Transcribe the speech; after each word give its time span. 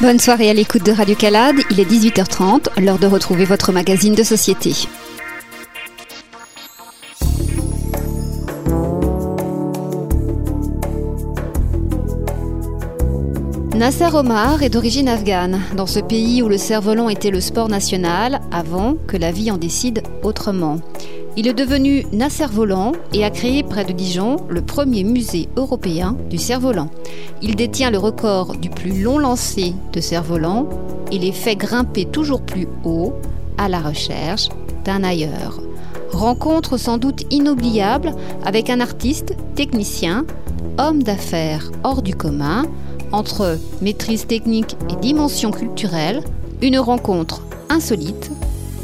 Bonne 0.00 0.18
soirée 0.18 0.48
à 0.48 0.54
l'écoute 0.54 0.84
de 0.84 0.92
Radio 0.92 1.14
Calade, 1.14 1.56
il 1.70 1.78
est 1.78 1.84
18h30, 1.84 2.80
l'heure 2.82 2.98
de 2.98 3.06
retrouver 3.06 3.44
votre 3.44 3.70
magazine 3.70 4.14
de 4.14 4.22
société. 4.22 4.72
Nasser 13.74 14.14
Omar 14.14 14.62
est 14.62 14.70
d'origine 14.70 15.08
afghane, 15.08 15.60
dans 15.76 15.86
ce 15.86 16.00
pays 16.00 16.42
où 16.42 16.48
le 16.48 16.58
cerf-volant 16.58 17.08
était 17.08 17.30
le 17.30 17.40
sport 17.40 17.68
national 17.68 18.40
avant 18.50 18.96
que 19.06 19.18
la 19.18 19.32
vie 19.32 19.50
en 19.50 19.58
décide 19.58 20.02
autrement. 20.22 20.80
Il 21.36 21.46
est 21.46 21.54
devenu 21.54 22.04
Nasser 22.12 22.46
Volant 22.50 22.92
et 23.12 23.24
a 23.24 23.30
créé 23.30 23.62
près 23.62 23.84
de 23.84 23.92
Dijon 23.92 24.36
le 24.48 24.62
premier 24.62 25.04
musée 25.04 25.48
européen 25.56 26.16
du 26.28 26.38
cerf-volant. 26.38 26.90
Il 27.40 27.54
détient 27.54 27.90
le 27.90 27.98
record 27.98 28.56
du 28.56 28.68
plus 28.68 29.02
long 29.02 29.18
lancer 29.18 29.72
de 29.92 30.00
cerf-volant 30.00 30.68
et 31.12 31.18
les 31.18 31.30
fait 31.30 31.54
grimper 31.54 32.04
toujours 32.04 32.42
plus 32.42 32.66
haut 32.84 33.14
à 33.58 33.68
la 33.68 33.78
recherche 33.78 34.48
d'un 34.84 35.04
ailleurs. 35.04 35.60
Rencontre 36.10 36.76
sans 36.76 36.98
doute 36.98 37.22
inoubliable 37.30 38.12
avec 38.44 38.68
un 38.68 38.80
artiste, 38.80 39.36
technicien, 39.54 40.24
homme 40.78 41.04
d'affaires 41.04 41.70
hors 41.84 42.02
du 42.02 42.14
commun, 42.14 42.64
entre 43.12 43.56
maîtrise 43.80 44.26
technique 44.26 44.76
et 44.90 44.96
dimension 44.96 45.52
culturelle, 45.52 46.24
une 46.60 46.78
rencontre 46.78 47.42
insolite 47.68 48.30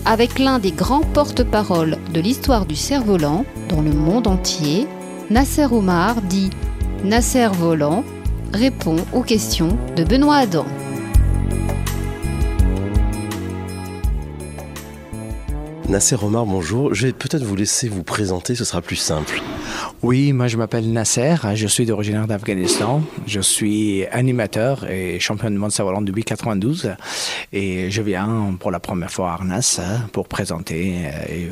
avec 0.06 0.38
l'un 0.38 0.60
des 0.60 0.70
grands 0.70 1.00
porte-parole 1.02 1.98
de 2.14 2.20
l'histoire 2.20 2.64
du 2.64 2.76
cerf-volant 2.76 3.44
dans 3.68 3.82
le 3.82 3.90
monde 3.90 4.28
entier, 4.28 4.86
Nasser 5.30 5.66
Omar 5.70 6.22
dit 6.22 6.50
Nasser 7.02 7.48
Volant 7.48 8.04
répond 8.54 8.96
aux 9.12 9.22
questions 9.22 9.76
de 9.96 10.04
Benoît 10.04 10.36
Adam. 10.36 10.64
Nasser 15.88 16.16
Omar, 16.22 16.46
bonjour. 16.46 16.94
Je 16.94 17.08
vais 17.08 17.12
peut-être 17.12 17.42
vous 17.42 17.56
laisser 17.56 17.88
vous 17.88 18.04
présenter, 18.04 18.54
ce 18.54 18.64
sera 18.64 18.80
plus 18.80 18.96
simple. 18.96 19.42
Oui, 20.06 20.32
moi 20.32 20.46
je 20.46 20.56
m'appelle 20.56 20.92
Nasser, 20.92 21.34
je 21.56 21.66
suis 21.66 21.84
d'origine 21.84 22.26
d'Afghanistan. 22.26 23.02
Je 23.26 23.40
suis 23.40 24.06
animateur 24.12 24.88
et 24.88 25.18
champion 25.18 25.50
du 25.50 25.58
monde 25.58 25.72
cerf-volant 25.72 26.00
depuis 26.00 26.22
92 26.22 26.92
et 27.52 27.90
je 27.90 28.02
viens 28.02 28.54
pour 28.60 28.70
la 28.70 28.78
première 28.78 29.10
fois 29.10 29.30
à 29.30 29.32
Arnas 29.32 29.80
pour 30.12 30.28
présenter 30.28 30.98
euh, 31.06 31.50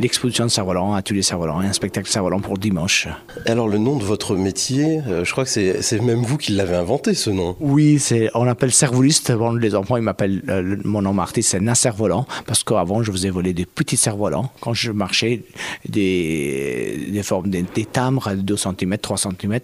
l'exposition 0.00 0.44
de 0.44 0.50
cerf-volant 0.50 0.94
à 0.94 1.02
tous 1.02 1.14
les 1.14 1.22
cerfs-volants 1.22 1.62
et 1.62 1.66
un 1.66 1.72
spectacle 1.72 2.08
cerf-volant 2.08 2.38
pour 2.38 2.58
dimanche. 2.58 3.08
Alors 3.44 3.66
le 3.66 3.78
nom 3.78 3.96
de 3.96 4.04
votre 4.04 4.36
métier, 4.36 5.00
euh, 5.08 5.24
je 5.24 5.32
crois 5.32 5.42
que 5.42 5.50
c'est 5.50 6.00
même 6.00 6.22
vous 6.22 6.36
qui 6.36 6.52
l'avez 6.52 6.76
inventé 6.76 7.12
ce 7.12 7.30
nom. 7.30 7.56
Oui, 7.58 7.98
c'est 7.98 8.30
on 8.34 8.46
appelle 8.46 8.70
cervoliste. 8.70 9.32
Bon, 9.32 9.50
les 9.50 9.74
enfants 9.74 9.96
ils 9.96 10.04
m'appellent 10.04 10.44
euh, 10.48 10.76
mon 10.84 11.02
nom 11.02 11.18
artiste 11.18 11.50
c'est 11.50 11.60
Nasser 11.60 11.90
Volant 11.90 12.24
parce 12.46 12.62
qu'avant 12.62 13.02
je 13.02 13.10
faisais 13.10 13.30
voler 13.30 13.52
des 13.52 13.66
petits 13.66 13.96
cerfs-volants 13.96 14.52
quand 14.60 14.74
je 14.74 14.92
marchais 14.92 15.42
des, 15.88 17.08
des 17.10 17.22
formes 17.24 17.50
des, 17.50 17.62
des 17.62 17.84
timbre 17.96 18.34
de 18.34 18.42
2 18.42 18.56
cm, 18.58 18.98
3 18.98 19.16
cm 19.16 19.58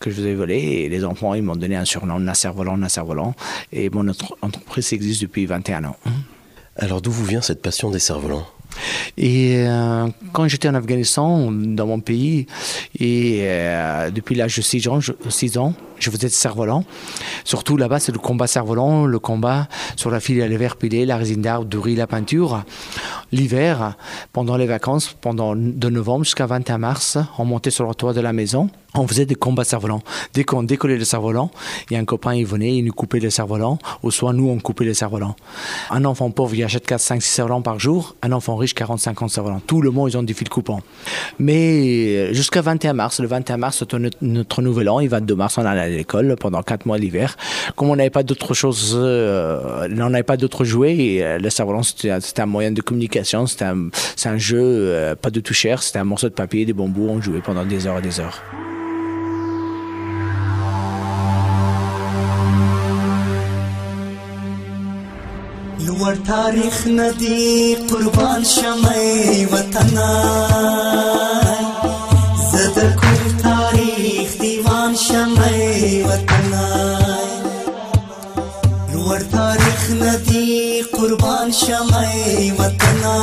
que 0.00 0.10
je 0.10 0.16
faisais 0.16 0.32
voler. 0.32 0.56
Et 0.56 0.88
les 0.88 1.04
enfants, 1.04 1.34
ils 1.34 1.42
m'ont 1.42 1.54
donné 1.54 1.76
un 1.76 1.84
surnom, 1.84 2.18
Nasser 2.18 2.48
Volant, 2.48 2.78
Nasser 2.78 3.02
Volant. 3.02 3.34
Et 3.72 3.90
mon 3.90 4.08
entreprise 4.40 4.92
existe 4.94 5.20
depuis 5.20 5.44
21 5.44 5.84
ans. 5.84 5.96
Alors 6.76 7.02
d'où 7.02 7.10
vous 7.10 7.26
vient 7.26 7.42
cette 7.42 7.60
passion 7.60 7.90
des 7.90 7.98
cerfs-volants 7.98 8.46
et 9.18 9.66
euh, 9.68 10.08
quand 10.32 10.48
j'étais 10.48 10.66
en 10.66 10.74
Afghanistan, 10.74 11.52
dans 11.52 11.86
mon 11.86 12.00
pays, 12.00 12.46
et 12.98 13.40
euh, 13.42 14.10
depuis 14.10 14.34
l'âge 14.34 14.56
de 14.56 14.62
6 14.62 14.88
ans, 14.88 14.98
je, 14.98 15.12
6 15.28 15.58
ans, 15.58 15.74
je 16.02 16.10
faisais 16.10 16.28
du 16.28 16.34
cerf-volant. 16.34 16.84
Surtout 17.44 17.76
là-bas, 17.76 18.00
c'est 18.00 18.12
le 18.12 18.18
combat 18.18 18.46
cerf-volant, 18.46 19.06
le 19.06 19.18
combat 19.18 19.68
sur 19.96 20.10
la 20.10 20.20
file 20.20 20.42
à 20.42 20.48
l'hiver 20.48 20.76
pilé, 20.76 21.06
la 21.06 21.16
résine 21.16 21.42
d'arbre, 21.42 21.66
du 21.66 21.78
riz, 21.78 21.94
la 21.94 22.06
peinture. 22.06 22.64
L'hiver, 23.30 23.96
pendant 24.32 24.56
les 24.56 24.66
vacances, 24.66 25.16
pendant 25.20 25.54
de 25.56 25.88
novembre 25.88 26.24
jusqu'à 26.24 26.46
21 26.46 26.78
mars, 26.78 27.18
on 27.38 27.44
montait 27.44 27.70
sur 27.70 27.86
le 27.86 27.94
toit 27.94 28.12
de 28.12 28.20
la 28.20 28.32
maison 28.32 28.68
on 28.94 29.06
faisait 29.06 29.26
des 29.26 29.34
combats 29.34 29.64
cerfs-volants. 29.64 30.02
Dès 30.34 30.44
qu'on 30.44 30.62
décollait 30.62 30.98
le 30.98 31.04
cerf-volant, 31.04 31.50
il 31.88 31.94
y 31.94 31.96
a 31.96 32.00
un 32.00 32.04
copain, 32.04 32.34
il 32.34 32.44
venait, 32.44 32.76
il 32.76 32.84
nous 32.84 32.92
coupait 32.92 33.20
le 33.20 33.30
cerf-volant, 33.30 33.78
ou 34.02 34.10
soit 34.10 34.32
nous, 34.32 34.48
on 34.48 34.58
coupait 34.58 34.84
le 34.84 34.94
cerf-volant. 34.94 35.34
Un 35.90 36.04
enfant 36.04 36.30
pauvre, 36.30 36.54
il 36.54 36.62
achète 36.62 36.86
4, 36.86 37.00
5, 37.00 37.22
6 37.22 37.28
cerfs-volants 37.28 37.62
par 37.62 37.78
jour. 37.78 38.16
Un 38.22 38.32
enfant 38.32 38.56
riche, 38.56 38.74
40, 38.74 39.00
50 39.00 39.30
cerfs-volants. 39.30 39.62
Tout 39.66 39.80
le 39.80 39.90
monde, 39.90 40.10
ils 40.10 40.16
ont 40.16 40.22
des 40.22 40.34
fils 40.34 40.48
coupants. 40.48 40.80
Mais 41.38 42.34
jusqu'à 42.34 42.60
21 42.60 42.92
mars, 42.92 43.20
le 43.20 43.28
21 43.28 43.56
mars, 43.56 43.78
c'est 43.78 44.22
notre 44.22 44.62
nouvel 44.62 44.88
an, 44.88 45.00
et 45.00 45.08
22 45.08 45.34
mars, 45.34 45.58
on 45.58 45.64
allait 45.64 45.91
à 45.91 45.91
l'école 45.91 46.35
pendant 46.39 46.61
4 46.61 46.85
mois 46.85 46.97
l'hiver. 46.97 47.37
Comme 47.75 47.89
on 47.89 47.95
n'avait 47.95 48.09
pas 48.09 48.23
d'autre 48.23 48.53
chose, 48.53 48.93
euh, 48.95 49.87
on 49.99 50.09
n'avait 50.09 50.23
pas 50.23 50.37
d'autres 50.37 50.65
jouets, 50.65 50.95
et 50.95 51.23
euh, 51.23 51.39
le 51.39 51.49
cerf-volant, 51.49 51.83
c'était 51.83 52.41
un 52.41 52.45
moyen 52.45 52.71
de 52.71 52.81
communication, 52.81 53.47
c'était 53.47 53.65
un, 53.65 53.89
un, 54.25 54.37
jeu 54.37 54.59
euh, 54.61 55.15
pas 55.15 55.29
de 55.29 55.39
tout 55.39 55.53
cher, 55.53 55.83
c'était 55.83 55.99
un 55.99 56.03
morceau 56.03 56.29
de 56.29 56.33
papier, 56.33 56.65
des 56.65 56.73
bambous, 56.73 57.07
on 57.09 57.21
jouait 57.21 57.41
pendant 57.41 57.65
des 57.65 57.87
heures 57.87 57.99
et 57.99 58.01
des 58.01 58.19
heures. 58.19 58.41
لوړ 65.87 66.15
تاریخ 66.27 66.77
ندی 66.87 67.75
قربان 67.89 68.43
شمه 68.43 69.47
وطنا 69.51 70.09
زد 72.51 72.77
کور 73.01 73.23
تاریخ 73.43 73.60
دیوان 74.91 74.95
شمه 74.95 76.03
وطنا 76.07 76.65
لوړ 78.93 79.21
تاریخ 79.31 79.83
ندی 80.01 80.81
قربان 80.95 81.51
شمه 81.51 82.09
وطنا 82.59 83.15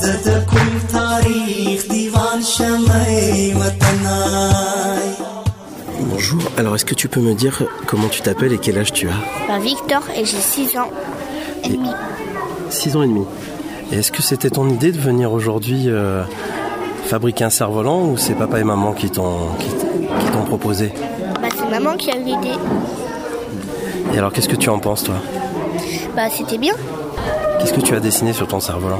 زد 0.00 0.26
کور 0.50 0.74
تاریخ 0.92 1.86
دیوان 1.92 2.42
شمه 2.42 3.08
وطنا 3.60 4.18
Bonjour, 6.10 6.42
alors 6.58 6.74
est-ce 6.76 6.84
que 6.84 6.94
tu 6.94 7.08
peux 7.08 7.20
me 7.20 7.34
dire 7.34 7.62
comment 7.86 8.08
tu 8.08 8.20
t'appelles 8.20 8.52
et 8.52 8.58
quel 8.58 8.76
âge 8.78 8.92
tu 8.92 9.08
as 9.08 9.20
bah, 9.48 9.58
Victor 9.58 10.02
et 10.16 10.24
j'ai 10.26 10.40
6 10.40 10.76
ans 10.76 10.90
et 11.64 11.68
demi. 11.70 11.90
6 12.68 12.96
ans 12.96 13.02
et 13.02 13.06
demi. 13.06 13.24
Et 13.90 13.96
est-ce 14.00 14.12
que 14.12 14.22
c'était 14.22 14.50
ton 14.50 14.68
idée 14.68 14.92
de 14.92 15.00
venir 15.00 15.32
aujourd'hui 15.32 15.84
euh, 15.86 16.22
fabriquer 17.13 17.43
un 17.43 17.51
cerf-volant 17.51 18.05
ou 18.05 18.17
c'est 18.17 18.33
papa 18.33 18.59
et 18.59 18.63
maman 18.63 18.91
qui 18.93 19.11
t'ont 19.11 19.49
qui, 19.59 19.69
t'ont 20.31 20.45
proposé? 20.45 20.91
Bah, 21.39 21.49
C'est 21.55 21.69
maman 21.69 21.95
qui 21.95 22.09
a 22.09 22.15
eu 22.17 22.23
l'idée. 22.23 22.57
Et 24.11 24.17
alors 24.17 24.33
qu'est-ce 24.33 24.49
que 24.49 24.55
tu 24.55 24.67
en 24.71 24.79
penses 24.79 25.03
toi? 25.03 25.13
Bah 26.15 26.23
c'était 26.35 26.57
bien. 26.57 26.73
Qu'est-ce 27.59 27.73
que 27.73 27.81
tu 27.81 27.93
as 27.93 27.99
dessiné 27.99 28.33
sur 28.33 28.47
ton 28.47 28.59
cerf-volant? 28.59 28.97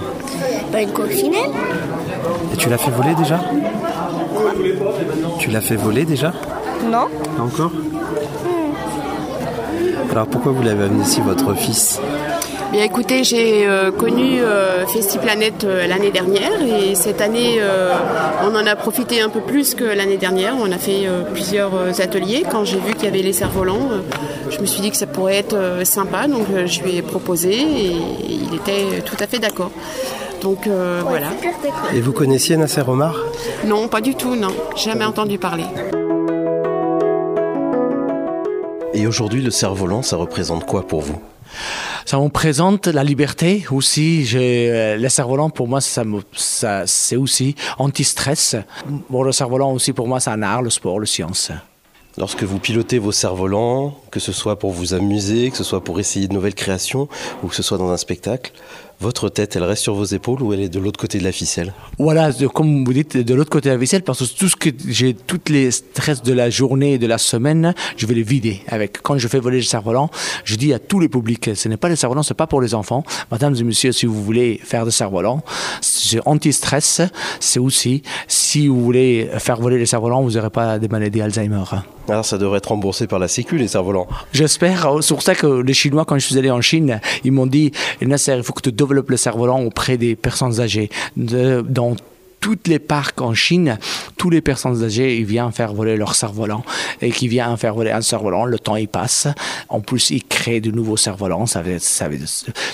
Bah 0.71 0.83
une 0.83 0.91
coccinelle. 0.91 1.49
Et 2.53 2.55
tu 2.55 2.69
l'as 2.69 2.77
fait 2.77 2.91
voler 2.91 3.15
déjà? 3.15 3.39
Tu 5.39 5.49
l'as 5.49 5.61
fait 5.61 5.75
voler 5.75 6.05
déjà? 6.05 6.33
Non. 6.91 7.07
Encore? 7.39 7.71
Alors 10.11 10.27
pourquoi 10.27 10.51
vous 10.51 10.61
l'avez 10.61 10.83
amené 10.83 11.01
ici, 11.01 11.19
votre 11.21 11.55
fils 11.55 11.99
Bien 12.73 12.85
écoutez, 12.85 13.23
j'ai 13.23 13.67
euh, 13.67 13.91
connu 13.91 14.41
euh, 14.41 14.87
FestiPlanète 14.87 15.63
euh, 15.63 15.85
l'année 15.85 16.09
dernière 16.09 16.59
et 16.59 16.95
cette 16.95 17.21
année 17.21 17.61
on 18.43 18.55
en 18.55 18.65
a 18.65 18.75
profité 18.75 19.21
un 19.21 19.29
peu 19.29 19.41
plus 19.41 19.75
que 19.75 19.83
l'année 19.83 20.17
dernière. 20.17 20.55
On 20.59 20.71
a 20.71 20.79
fait 20.79 21.07
plusieurs 21.33 22.01
ateliers. 22.01 22.43
Quand 22.49 22.65
j'ai 22.65 22.79
vu 22.79 22.95
qu'il 22.95 23.05
y 23.05 23.07
avait 23.07 23.21
les 23.21 23.31
cerfs-volants, 23.31 23.89
je 24.49 24.59
me 24.59 24.65
suis 24.65 24.81
dit 24.81 24.89
que 24.89 24.97
ça 24.97 25.05
pourrait 25.05 25.37
être 25.37 25.85
sympa, 25.85 26.27
donc 26.27 26.47
je 26.65 26.81
lui 26.81 26.97
ai 26.97 27.03
proposé 27.03 27.51
et 27.51 27.95
il 28.27 28.55
était 28.55 29.01
tout 29.05 29.17
à 29.19 29.27
fait 29.27 29.37
d'accord. 29.37 29.69
Donc 30.41 30.67
voilà. 31.07 31.27
Et 31.93 32.01
vous 32.01 32.11
connaissiez 32.11 32.57
Nasser 32.57 32.81
Omar? 32.87 33.15
Non, 33.65 33.87
pas 33.87 34.01
du 34.01 34.15
tout, 34.15 34.35
non. 34.35 34.53
Jamais 34.75 35.05
entendu 35.05 35.37
parler. 35.37 35.65
Et 38.95 39.05
aujourd'hui, 39.05 39.43
le 39.43 39.51
cerf-volant, 39.51 40.01
ça 40.01 40.17
représente 40.17 40.65
quoi 40.65 40.87
pour 40.87 41.01
vous? 41.01 41.21
Ça 42.05 42.17
représente 42.17 42.87
la 42.87 43.03
liberté 43.03 43.65
aussi. 43.71 44.27
Euh, 44.33 44.97
le 44.97 45.09
cerf-volant, 45.09 45.49
pour 45.49 45.67
moi, 45.67 45.81
ça, 45.81 46.03
ça 46.33 46.83
c'est 46.85 47.15
aussi 47.15 47.55
anti-stress. 47.77 48.55
Bon, 49.09 49.23
le 49.23 49.31
cerf-volant 49.31 49.71
aussi, 49.71 49.93
pour 49.93 50.07
moi, 50.07 50.19
c'est 50.19 50.31
un 50.31 50.41
art, 50.41 50.61
le 50.61 50.69
sport, 50.69 50.99
le 50.99 51.05
science. 51.05 51.51
Lorsque 52.17 52.43
vous 52.43 52.59
pilotez 52.59 52.99
vos 52.99 53.11
cerfs-volants, 53.11 53.97
que 54.11 54.19
ce 54.19 54.31
soit 54.31 54.59
pour 54.59 54.71
vous 54.71 54.93
amuser, 54.93 55.49
que 55.49 55.57
ce 55.57 55.63
soit 55.63 55.83
pour 55.83 55.99
essayer 55.99 56.27
de 56.27 56.33
nouvelles 56.33 56.53
créations 56.53 57.07
ou 57.41 57.47
que 57.47 57.55
ce 57.55 57.63
soit 57.63 57.79
dans 57.79 57.89
un 57.89 57.97
spectacle, 57.97 58.51
votre 59.03 59.27
tête, 59.29 59.55
elle 59.57 59.63
reste 59.63 59.83
sur 59.83 59.93
vos 59.95 60.05
épaules 60.05 60.41
ou 60.41 60.53
elle 60.53 60.61
est 60.61 60.69
de 60.69 60.79
l'autre 60.79 60.99
côté 60.99 61.19
de 61.19 61.23
la 61.25 61.31
ficelle 61.33 61.73
Voilà, 61.99 62.31
de- 62.31 62.47
comme 62.47 62.85
vous 62.85 62.93
dites, 62.93 63.17
de 63.17 63.33
l'autre 63.33 63.49
côté 63.49 63.67
de 63.69 63.73
la 63.73 63.79
vaisselle, 63.79 64.01
parce 64.03 64.19
que 64.19 64.37
tout 64.39 64.47
ce 64.47 64.55
que 64.55 64.69
j'ai, 64.87 65.13
toutes 65.13 65.49
les 65.49 65.69
stress 65.71 66.23
de 66.23 66.31
la 66.33 66.49
journée 66.49 66.93
et 66.93 66.97
de 66.97 67.05
la 67.05 67.17
semaine, 67.17 67.75
je 67.97 68.05
vais 68.05 68.15
les 68.15 68.23
vider. 68.23 68.61
Avec 68.69 69.01
quand 69.01 69.17
je 69.17 69.27
fais 69.27 69.39
voler 69.39 69.57
le 69.57 69.63
cerf-volant, 69.63 70.09
je 70.45 70.55
dis 70.55 70.73
à 70.73 70.79
tous 70.79 70.99
les 71.01 71.09
publics, 71.09 71.51
ce 71.53 71.67
n'est 71.67 71.77
pas 71.77 71.89
le 71.89 71.95
cerf-volant, 71.97 72.23
c'est 72.23 72.33
pas 72.33 72.47
pour 72.47 72.61
les 72.61 72.73
enfants. 72.73 73.03
Mesdames 73.31 73.55
et 73.59 73.63
messieurs, 73.63 73.91
si 73.91 74.05
vous 74.05 74.23
voulez 74.23 74.59
faire 74.63 74.85
de 74.85 74.89
cerf-volant, 74.91 75.43
c'est 75.81 76.19
anti-stress. 76.25 77.01
C'est 77.41 77.59
aussi 77.59 78.03
si 78.27 78.67
vous 78.67 78.81
voulez 78.81 79.29
faire 79.39 79.57
voler 79.59 79.77
les 79.77 79.85
cerfs-volants, 79.85 80.21
vous 80.23 80.31
n'aurez 80.31 80.49
pas 80.49 80.79
des 80.79 80.87
maladies 80.87 81.21
Alzheimer. 81.21 81.63
Alors 82.09 82.25
ça 82.25 82.37
devrait 82.37 82.57
être 82.57 82.67
remboursé 82.69 83.07
par 83.07 83.17
la 83.19 83.27
Sécu, 83.29 83.57
les 83.57 83.67
cerfs-volants. 83.69 84.07
J'espère. 84.33 84.89
C'est 85.01 85.13
pour 85.13 85.23
ça 85.23 85.35
que 85.35 85.47
les 85.61 85.73
Chinois, 85.73 86.03
quand 86.05 86.17
je 86.19 86.25
suis 86.25 86.37
allé 86.37 86.51
en 86.51 86.59
Chine, 86.61 86.99
ils 87.23 87.31
m'ont 87.31 87.45
dit 87.47 87.71
Nasser, 88.01 88.35
il 88.35 88.43
faut 88.43 88.51
que 88.53 88.61
tu 88.61 88.71
le 88.93 89.17
cerf-volant 89.17 89.61
auprès 89.61 89.97
des 89.97 90.15
personnes 90.15 90.59
âgées. 90.59 90.89
Dans 91.15 91.95
toutes 92.39 92.67
les 92.67 92.79
parcs 92.79 93.21
en 93.21 93.33
Chine, 93.33 93.79
tous 94.17 94.29
les 94.29 94.41
personnes 94.41 94.83
âgées, 94.83 95.17
ils 95.17 95.25
viennent 95.25 95.51
faire 95.53 95.73
voler 95.73 95.95
leur 95.95 96.13
cerf-volant. 96.13 96.63
Et 97.01 97.11
qui 97.11 97.27
viennent 97.27 97.55
faire 97.57 97.73
voler 97.73 97.91
un 97.91 98.01
cerf-volant, 98.01 98.45
le 98.45 98.59
temps 98.59 98.75
il 98.75 98.87
passe. 98.89 99.27
En 99.69 99.79
plus, 99.79 100.09
ils 100.09 100.23
créent 100.23 100.61
de 100.61 100.69
nouveaux 100.71 100.97
cerfs-volants. 100.97 101.45
Ça 101.45 101.63
ça 101.79 102.09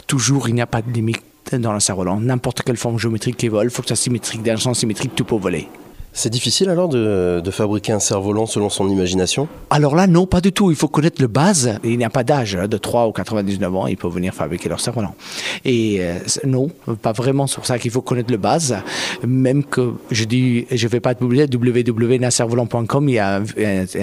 toujours, 0.07 0.49
il 0.49 0.55
n'y 0.55 0.61
a 0.61 0.67
pas 0.67 0.81
de 0.81 0.91
limite 0.91 1.21
dans 1.53 1.73
le 1.73 1.79
cerf-volant. 1.79 2.19
N'importe 2.19 2.63
quelle 2.63 2.77
forme 2.77 2.97
géométrique 2.97 3.37
qui 3.37 3.47
vole, 3.47 3.69
faut 3.69 3.81
que 3.81 3.87
ça 3.87 3.95
soit 3.95 4.05
symétrique. 4.05 4.41
Le 4.45 4.57
sens 4.57 4.79
symétrique, 4.79 5.15
tout 5.15 5.23
peut 5.23 5.35
voler. 5.35 5.67
C'est 6.21 6.29
difficile 6.29 6.69
alors 6.69 6.89
de, 6.89 7.39
de 7.41 7.49
fabriquer 7.51 7.93
un 7.93 7.99
cerf-volant 8.01 8.45
selon 8.45 8.69
son 8.69 8.89
imagination? 8.89 9.47
Alors 9.69 9.95
là, 9.95 10.05
non, 10.05 10.25
pas 10.25 10.41
du 10.41 10.51
tout. 10.51 10.69
Il 10.69 10.75
faut 10.75 10.89
connaître 10.89 11.21
le 11.21 11.29
base. 11.29 11.79
Il 11.85 11.97
n'y 11.97 12.03
a 12.03 12.09
pas 12.09 12.25
d'âge. 12.25 12.57
hein, 12.57 12.67
De 12.67 12.77
3 12.77 13.07
ou 13.07 13.13
99 13.13 13.73
ans, 13.73 13.87
ils 13.87 13.95
peuvent 13.95 14.11
venir 14.11 14.33
fabriquer 14.33 14.67
leur 14.67 14.81
cerf-volant. 14.81 15.15
Et 15.63 15.99
euh, 16.01 16.19
non, 16.45 16.67
pas 17.01 17.13
vraiment. 17.13 17.47
C'est 17.47 17.55
pour 17.55 17.65
ça 17.65 17.79
qu'il 17.79 17.89
faut 17.91 18.01
connaître 18.01 18.29
le 18.31 18.37
base. 18.37 18.75
Même 19.25 19.63
que 19.63 19.93
je 20.11 20.25
dis, 20.25 20.65
je 20.69 20.85
ne 20.87 20.91
vais 20.91 20.99
pas 20.99 21.15
te 21.15 21.19
publier, 21.19 21.45
www.nascervolant.com, 21.49 23.07
il 23.07 23.13
y 23.15 23.19
a, 23.19 23.41
il 23.57 23.97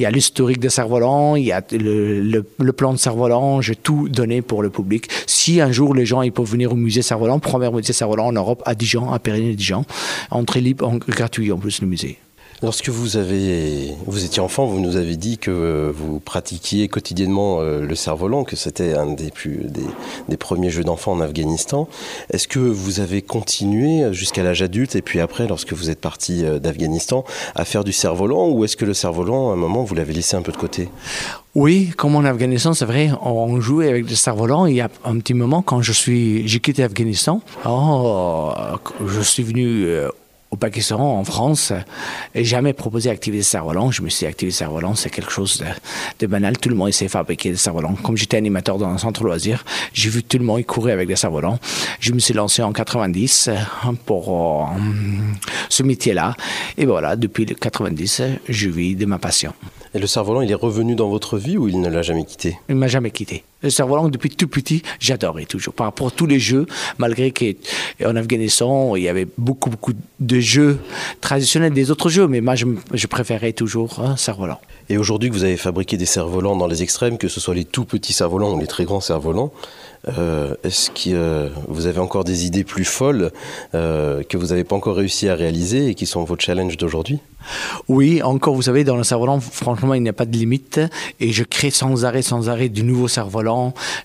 y 0.00 0.06
a 0.06 0.10
l'historique 0.10 0.60
des 0.60 0.70
cerfs-volants, 0.70 1.36
il 1.36 1.44
y 1.44 1.52
a 1.52 1.62
le 1.70 2.70
plan 2.72 2.94
de 2.94 2.98
cerf-volant. 2.98 3.60
J'ai 3.60 3.76
tout 3.76 4.08
donné 4.08 4.40
pour 4.40 4.62
le 4.62 4.70
public. 4.70 5.08
Si 5.26 5.60
un 5.60 5.70
jour 5.70 5.94
les 5.94 6.06
gens 6.06 6.22
ils 6.22 6.32
peuvent 6.32 6.50
venir 6.50 6.72
au 6.72 6.76
musée 6.76 7.02
cerf-volant, 7.02 7.38
premier 7.40 7.70
musée 7.70 7.92
cerf-volant 7.92 8.28
en 8.28 8.32
Europe, 8.32 8.62
à 8.64 8.74
Dijon, 8.74 9.12
à 9.12 9.18
Périgny-Dijon, 9.18 9.84
entrée 10.30 10.62
libre, 10.62 10.88
en- 10.88 10.96
gratuit 10.96 11.52
en 11.58 11.60
plus 11.60 11.80
le 11.80 11.88
musée. 11.88 12.18
Lorsque 12.60 12.88
vous 12.88 13.16
avez, 13.16 13.92
vous 14.06 14.24
étiez 14.24 14.40
enfant, 14.40 14.66
vous 14.66 14.80
nous 14.80 14.96
avez 14.96 15.14
dit 15.16 15.38
que 15.38 15.92
vous 15.94 16.18
pratiquiez 16.18 16.88
quotidiennement 16.88 17.60
euh, 17.60 17.86
le 17.86 17.94
cerf-volant, 17.94 18.42
que 18.42 18.56
c'était 18.56 18.94
un 18.94 19.12
des 19.12 19.30
plus 19.30 19.58
des, 19.64 19.86
des 20.28 20.36
premiers 20.36 20.70
jeux 20.70 20.82
d'enfants 20.82 21.12
en 21.12 21.20
Afghanistan. 21.20 21.88
Est-ce 22.32 22.48
que 22.48 22.58
vous 22.58 22.98
avez 22.98 23.22
continué 23.22 24.12
jusqu'à 24.12 24.42
l'âge 24.42 24.62
adulte 24.62 24.96
et 24.96 25.02
puis 25.02 25.20
après, 25.20 25.46
lorsque 25.46 25.72
vous 25.72 25.88
êtes 25.88 26.00
parti 26.00 26.44
euh, 26.44 26.58
d'Afghanistan, 26.58 27.24
à 27.54 27.64
faire 27.64 27.84
du 27.84 27.92
cerf-volant 27.92 28.48
ou 28.48 28.64
est-ce 28.64 28.76
que 28.76 28.84
le 28.84 28.94
cerf-volant, 28.94 29.50
à 29.50 29.52
un 29.52 29.56
moment, 29.56 29.84
vous 29.84 29.94
l'avez 29.94 30.12
laissé 30.12 30.36
un 30.36 30.42
peu 30.42 30.50
de 30.50 30.56
côté? 30.56 30.88
Oui, 31.54 31.90
comme 31.96 32.16
en 32.16 32.24
Afghanistan, 32.24 32.72
c'est 32.72 32.86
vrai, 32.86 33.10
on 33.22 33.60
jouait 33.60 33.88
avec 33.88 34.06
des 34.06 34.16
cerfs-volants. 34.16 34.66
Il 34.66 34.74
y 34.74 34.80
a 34.80 34.90
un 35.04 35.18
petit 35.18 35.34
moment, 35.34 35.62
quand 35.62 35.80
je 35.80 35.92
suis, 35.92 36.46
j'ai 36.48 36.58
quitté 36.58 36.82
Afghanistan, 36.82 37.40
oh, 37.66 38.52
je 39.06 39.20
suis 39.20 39.44
venu 39.44 39.84
euh, 39.84 40.08
au 40.50 40.56
Pakistan, 40.56 41.00
en 41.00 41.24
France, 41.24 41.72
et 42.34 42.44
jamais 42.44 42.72
proposé 42.72 43.10
d'activer 43.10 43.38
des 43.38 43.42
cerfs-volants. 43.42 43.90
Je 43.90 44.02
me 44.02 44.08
suis 44.08 44.24
dit, 44.24 44.26
activer 44.26 44.50
des 44.50 44.56
cerfs-volants, 44.56 44.94
c'est 44.94 45.10
quelque 45.10 45.30
chose 45.30 45.58
de, 45.58 45.66
de 46.20 46.26
banal. 46.26 46.56
Tout 46.56 46.70
le 46.70 46.74
monde 46.74 46.88
essaie 46.88 47.04
de 47.04 47.10
fabriquer 47.10 47.50
des 47.50 47.56
cerfs-volants. 47.56 47.94
Comme 48.02 48.16
j'étais 48.16 48.38
animateur 48.38 48.78
dans 48.78 48.88
un 48.88 48.98
centre 48.98 49.24
loisir, 49.24 49.64
j'ai 49.92 50.08
vu 50.08 50.22
tout 50.22 50.38
le 50.38 50.44
monde 50.44 50.64
courir 50.64 50.94
avec 50.94 51.08
des 51.08 51.16
cerfs-volants. 51.16 51.58
Je 52.00 52.12
me 52.12 52.18
suis 52.18 52.34
lancé 52.34 52.62
en 52.62 52.72
90 52.72 53.48
euh, 53.48 53.92
pour 54.06 54.32
euh, 54.32 54.64
ce 55.68 55.82
métier-là. 55.82 56.34
Et 56.78 56.86
voilà, 56.86 57.16
depuis 57.16 57.44
le 57.44 57.54
90, 57.54 58.22
je 58.48 58.68
vis 58.70 58.96
de 58.96 59.04
ma 59.04 59.18
passion. 59.18 59.52
Et 59.94 59.98
le 59.98 60.06
cerf-volant, 60.06 60.42
il 60.42 60.50
est 60.50 60.54
revenu 60.54 60.94
dans 60.94 61.08
votre 61.08 61.38
vie 61.38 61.56
ou 61.56 61.68
il 61.68 61.80
ne 61.80 61.88
l'a 61.88 62.02
jamais 62.02 62.24
quitté? 62.24 62.58
Il 62.68 62.74
m'a 62.74 62.88
jamais 62.88 63.10
quitté. 63.10 63.44
Le 63.60 63.70
cerf-volant, 63.70 64.08
depuis 64.08 64.30
tout 64.30 64.46
petit, 64.46 64.82
j'adorais 65.00 65.44
toujours. 65.44 65.74
Par 65.74 65.86
rapport 65.86 66.08
à 66.08 66.10
tous 66.10 66.26
les 66.26 66.38
jeux, 66.38 66.66
malgré 66.98 67.32
qu'en 67.32 68.14
Afghanistan, 68.14 68.94
il 68.94 69.02
y 69.02 69.08
avait 69.08 69.26
beaucoup, 69.36 69.68
beaucoup 69.68 69.92
de 70.20 70.40
jeux 70.40 70.78
traditionnels 71.20 71.72
des 71.72 71.90
autres 71.90 72.08
jeux, 72.08 72.28
mais 72.28 72.40
moi, 72.40 72.54
je, 72.54 72.66
je 72.92 73.06
préférais 73.08 73.52
toujours 73.52 73.98
un 73.98 74.16
cerf-volant. 74.16 74.60
Et 74.90 74.96
aujourd'hui 74.96 75.28
que 75.28 75.34
vous 75.34 75.44
avez 75.44 75.56
fabriqué 75.56 75.96
des 75.96 76.06
cerfs-volants 76.06 76.56
dans 76.56 76.66
les 76.66 76.82
extrêmes, 76.82 77.18
que 77.18 77.28
ce 77.28 77.40
soit 77.40 77.54
les 77.54 77.64
tout 77.64 77.84
petits 77.84 78.12
cerfs-volants 78.12 78.54
ou 78.54 78.60
les 78.60 78.66
très 78.66 78.84
grands 78.84 79.00
cerfs-volants, 79.00 79.52
euh, 80.06 80.54
est-ce 80.62 80.90
que 80.90 81.10
euh, 81.14 81.48
vous 81.66 81.86
avez 81.86 81.98
encore 81.98 82.24
des 82.24 82.46
idées 82.46 82.64
plus 82.64 82.84
folles 82.84 83.32
euh, 83.74 84.22
que 84.22 84.36
vous 84.36 84.46
n'avez 84.46 84.64
pas 84.64 84.76
encore 84.76 84.96
réussi 84.96 85.28
à 85.28 85.34
réaliser 85.34 85.88
et 85.88 85.94
qui 85.94 86.06
sont 86.06 86.24
vos 86.24 86.36
challenges 86.38 86.76
d'aujourd'hui? 86.76 87.18
Oui, 87.88 88.22
encore, 88.22 88.54
vous 88.54 88.62
savez, 88.62 88.84
dans 88.84 88.96
le 88.96 89.04
cerf-volant, 89.04 89.40
franchement, 89.40 89.94
il 89.94 90.02
n'y 90.02 90.08
a 90.08 90.12
pas 90.12 90.26
de 90.26 90.36
limite. 90.36 90.80
Et 91.20 91.32
je 91.32 91.44
crée 91.44 91.70
sans 91.70 92.04
arrêt, 92.04 92.22
sans 92.22 92.48
arrêt 92.48 92.68
du 92.68 92.82
nouveau 92.82 93.08
cerf-volant. 93.08 93.47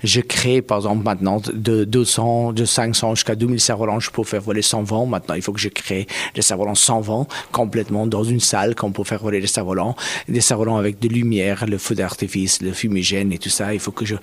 Je 0.03 0.21
crée, 0.21 0.61
par 0.61 0.77
exemple, 0.79 1.03
maintenant, 1.03 1.41
de 1.53 1.83
200, 1.83 2.53
de 2.53 2.65
500 2.65 3.15
jusqu'à 3.15 3.35
2000 3.35 3.59
cerfs-volants. 3.59 3.99
Je 3.99 4.09
peux 4.11 4.23
faire 4.23 4.41
voler 4.41 4.61
sans 4.61 4.83
vent. 4.83 5.05
Maintenant, 5.05 5.35
il 5.35 5.41
faut 5.41 5.53
que 5.53 5.59
je 5.59 5.69
crée 5.69 6.07
des 6.35 6.41
cerfs-volants 6.41 6.75
sans 6.75 7.01
vent, 7.01 7.27
complètement 7.51 8.07
dans 8.07 8.23
une 8.23 8.39
salle 8.39 8.75
qu'on 8.75 8.91
peut 8.91 9.03
faire 9.03 9.21
voler 9.21 9.41
des 9.41 9.47
cerfs-volants. 9.47 9.95
Des 10.27 10.41
cerfs-volants 10.41 10.77
avec 10.77 10.99
de 10.99 11.07
lumière, 11.07 11.65
le 11.67 11.77
feu 11.77 11.95
d'artifice, 11.95 12.61
le 12.61 12.71
fumigène 12.73 13.31
et 13.33 13.37
tout 13.37 13.49
ça. 13.49 13.73
Il 13.73 13.79
faut 13.79 13.91
que 13.91 14.05
je, 14.05 14.15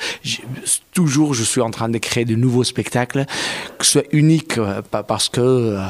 toujours, 0.93 1.35
je 1.35 1.45
suis 1.45 1.61
en 1.61 1.71
train 1.71 1.89
de 1.89 1.99
créer 1.99 2.25
de 2.25 2.35
nouveaux 2.37 2.65
spectacles, 2.65 3.25
que 3.79 3.85
ce 3.85 3.93
soit 3.93 4.05
unique, 4.13 4.59
euh, 4.59 4.83
pa- 4.83 5.03
parce 5.03 5.29
que, 5.29 5.41
euh, 5.41 5.81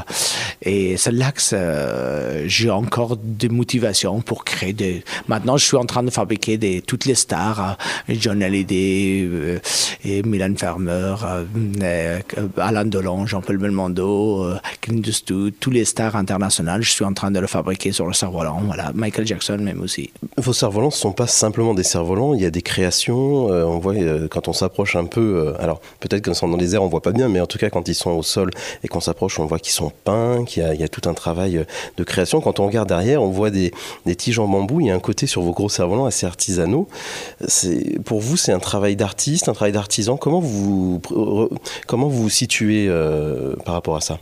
et 0.63 0.97
c'est 0.97 1.13
que 1.33 1.43
ça- 1.43 2.47
j'ai 2.47 2.71
encore 2.71 3.17
des 3.17 3.49
motivations 3.49 4.21
pour 4.21 4.45
créer 4.45 4.73
des. 4.73 5.05
Maintenant, 5.29 5.57
je 5.57 5.65
suis 5.65 5.77
en 5.77 5.85
train 5.85 6.03
de 6.03 6.11
fabriquer 6.11 6.57
des, 6.59 6.81
toutes 6.83 7.05
les 7.07 7.15
stars, 7.15 7.77
euh, 8.09 8.15
John 8.19 8.43
Hallyday, 8.43 9.23
euh, 9.31 9.59
et 10.05 10.23
Milan 10.23 10.55
Farmer, 10.57 11.15
euh, 11.25 11.45
euh, 11.83 12.19
Alain 12.59 12.85
Delon, 12.85 13.27
Jean-Paul 13.27 13.59
Belmondo, 13.59 14.45
euh, 14.45 14.57
Clint 14.81 15.03
Eastwood, 15.05 15.55
tous 15.61 15.71
les 15.71 15.85
stars 15.85 16.17
internationales. 16.17 16.83
Je 16.83 16.91
suis 16.91 17.05
en 17.05 17.13
train 17.13 17.31
de 17.31 17.39
le 17.39 17.47
fabriquer 17.47 17.93
sur 17.93 18.07
le 18.07 18.13
cerf-volant. 18.13 18.61
Voilà, 18.67 18.93
Michael 18.95 19.27
Jackson 19.27 19.59
même 19.59 19.81
aussi. 19.81 20.11
Vos 20.37 20.53
cerfs-volants 20.53 20.89
ne 20.89 20.93
sont 20.93 21.13
pas 21.13 21.27
simplement 21.27 21.75
des 21.75 21.83
cerfs-volants, 21.83 22.35
il 22.35 22.41
y 22.43 22.47
a 22.47 22.51
des 22.51 22.63
créations. 22.63 23.51
euh, 23.53 23.65
on 23.65 23.79
voit 23.79 23.95
euh, 23.95 24.29
quand 24.29 24.49
on 24.49 24.53
s'approche 24.53 24.97
un 24.97 25.05
peu, 25.05 25.21
euh, 25.49 25.63
alors 25.63 25.81
peut-être 26.01 26.33
sont 26.35 26.49
dans 26.49 26.57
les 26.57 26.75
airs, 26.75 26.83
on 26.83 26.89
voit 26.89 27.03
pas 27.03 27.13
bien, 27.13 27.29
mais 27.29 27.41
en 27.41 27.47
tout 27.47 27.59
cas 27.59 27.71
quand 27.71 27.89
ils 27.89 27.95
sont 27.95 28.11
au 28.11 28.23
sol 28.23 28.51
et 28.85 28.89
qu'on 28.89 29.01
s'approche, 29.01 29.39
on 29.41 29.47
voit 29.47 29.59
qu'ils 29.59 29.73
sont 29.73 29.93
peints, 30.05 30.45
il 30.57 30.81
y 30.81 30.85
a 30.85 30.89
tout 30.89 31.09
un 31.09 31.15
travail 31.15 31.59
euh, 31.59 31.65
de 31.97 32.05
création. 32.05 32.41
Quand 32.41 32.61
on 32.61 32.67
regarde 32.67 32.89
derrière, 32.89 33.23
on 33.23 33.31
voit 33.31 33.51
des, 33.51 33.73
des 34.07 34.17
tiges 34.17 34.39
en 34.39 34.49
bambou. 34.49 34.81
Il 34.81 34.87
y 34.87 34.91
a 34.91 34.95
un 34.95 35.01
côté 35.01 35.27
sur 35.27 35.43
vos 35.43 35.53
gros 35.53 35.69
cerfs-volants 35.69 36.07
assez 36.07 36.27
artisanaux. 36.27 36.89
Pour 38.05 38.21
vous, 38.21 38.37
c'est 38.37 38.53
un 38.53 38.59
travail 38.59 38.97
d'artiste, 38.97 39.49
un 39.49 39.53
travail 39.53 39.73
d'artisan. 39.73 40.17
Comment 40.17 40.41
vous 40.41 41.01
comment 41.87 42.09
vous 42.09 42.23
vous 42.23 42.31
situez 42.31 42.87
euh, 42.89 43.55
par 43.65 43.75
rapport 43.75 43.97
à 43.97 44.01
ça? 44.01 44.19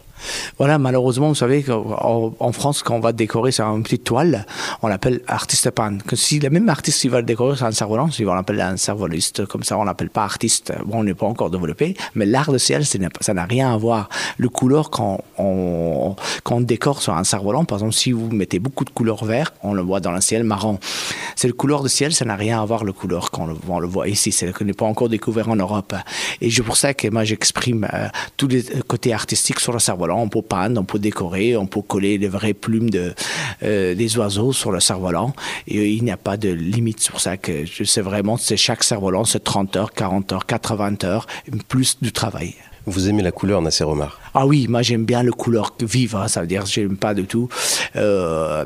Voilà, 0.58 0.78
malheureusement, 0.78 1.28
vous 1.28 1.34
savez 1.34 1.62
qu'en 1.62 2.32
en 2.38 2.52
France, 2.52 2.82
quand 2.82 2.94
on 2.96 3.00
va 3.00 3.12
décorer 3.12 3.52
sur 3.52 3.64
une 3.66 3.82
petite 3.82 4.04
toile, 4.04 4.46
on 4.82 4.88
l'appelle 4.88 5.20
artiste 5.26 5.70
peintre. 5.70 6.04
Que 6.04 6.16
si 6.16 6.38
le 6.38 6.50
même 6.50 6.68
artiste 6.68 7.04
il 7.04 7.10
va 7.10 7.18
le 7.18 7.26
décorer 7.26 7.56
sur 7.56 7.66
un 7.66 7.72
cerf-volant, 7.72 8.08
il 8.18 8.26
va 8.26 8.34
l'appeler 8.34 8.62
un 8.62 8.76
cerf-voliste. 8.76 9.46
Comme 9.46 9.62
ça, 9.62 9.78
on 9.78 9.84
l'appelle 9.84 10.10
pas 10.10 10.24
artiste. 10.24 10.72
Bon, 10.86 11.00
on 11.00 11.04
n'est 11.04 11.14
pas 11.14 11.26
encore 11.26 11.50
développé, 11.50 11.96
mais 12.14 12.26
l'art 12.26 12.52
de 12.52 12.58
ciel, 12.58 12.84
ça 12.84 13.34
n'a 13.34 13.44
rien 13.44 13.72
à 13.72 13.76
voir. 13.76 14.08
Le 14.36 14.48
couleur, 14.48 14.90
quand 14.90 15.20
on, 15.38 16.16
on 16.44 16.60
décore 16.60 17.02
sur 17.02 17.14
un 17.14 17.24
cerf-volant, 17.24 17.64
par 17.64 17.78
exemple, 17.78 17.94
si 17.94 18.12
vous 18.12 18.30
mettez 18.30 18.58
beaucoup 18.58 18.84
de 18.84 18.90
couleur 18.90 19.24
vert, 19.24 19.52
on 19.62 19.74
le 19.74 19.82
voit 19.82 20.00
dans 20.00 20.12
le 20.12 20.20
ciel 20.20 20.44
marron. 20.44 20.78
C'est 21.36 21.48
le 21.48 21.54
couleur 21.54 21.82
de 21.82 21.88
ciel, 21.88 22.12
ça 22.12 22.24
n'a 22.24 22.36
rien 22.36 22.60
à 22.60 22.64
voir 22.64 22.84
le 22.84 22.92
couleur 22.92 23.30
quand 23.30 23.44
on 23.44 23.46
le, 23.46 23.56
on 23.68 23.78
le 23.78 23.86
voit 23.86 24.08
ici. 24.08 24.32
C'est 24.32 24.52
qu'on 24.52 24.64
n'est 24.64 24.72
pas 24.72 24.86
encore 24.86 25.08
découvert 25.08 25.48
en 25.48 25.56
Europe. 25.56 25.94
Et 26.40 26.50
c'est 26.50 26.62
pour 26.62 26.76
ça 26.76 26.94
que 26.94 27.08
moi, 27.08 27.24
j'exprime 27.24 27.86
euh, 27.92 28.08
tous 28.36 28.48
les 28.48 28.64
côtés 28.86 29.12
artistiques 29.12 29.60
sur 29.60 29.72
le 29.72 29.78
cerf-volant. 29.78 30.07
On 30.16 30.28
peut 30.28 30.42
peindre, 30.42 30.80
on 30.80 30.84
peut 30.84 30.98
décorer, 30.98 31.56
on 31.56 31.66
peut 31.66 31.82
coller 31.82 32.18
les 32.18 32.28
vraies 32.28 32.54
plumes 32.54 32.90
de, 32.90 33.14
euh, 33.62 33.94
des 33.94 34.16
oiseaux 34.18 34.52
sur 34.52 34.72
le 34.72 34.80
cerf-volant. 34.80 35.34
Et 35.66 35.78
euh, 35.78 35.86
il 35.88 36.04
n'y 36.04 36.10
a 36.10 36.16
pas 36.16 36.36
de 36.36 36.48
limite. 36.48 37.08
Pour 37.10 37.20
ça 37.20 37.36
que 37.36 37.64
je 37.64 37.84
sais 37.84 38.00
vraiment, 38.00 38.36
c'est 38.36 38.56
chaque 38.56 38.84
cerf-volant, 38.84 39.24
c'est 39.24 39.42
30 39.44 39.76
heures, 39.76 39.92
40 39.92 40.32
heures, 40.32 40.46
80 40.46 41.04
heures, 41.04 41.26
plus 41.68 41.98
du 42.00 42.12
travail. 42.12 42.54
Vous 42.86 43.06
aimez 43.10 43.22
la 43.22 43.32
couleur, 43.32 43.60
Nasser 43.60 43.84
Omar? 43.84 44.18
Ah 44.32 44.46
oui, 44.46 44.66
moi 44.66 44.80
j'aime 44.80 45.04
bien 45.04 45.22
le 45.22 45.32
couleur 45.32 45.74
vive, 45.80 46.16
hein, 46.16 46.26
ça 46.26 46.40
veut 46.40 46.46
dire 46.46 46.64
j'aime 46.64 46.96
pas 46.96 47.12
du 47.12 47.26
tout. 47.26 47.50
Euh, 47.96 48.64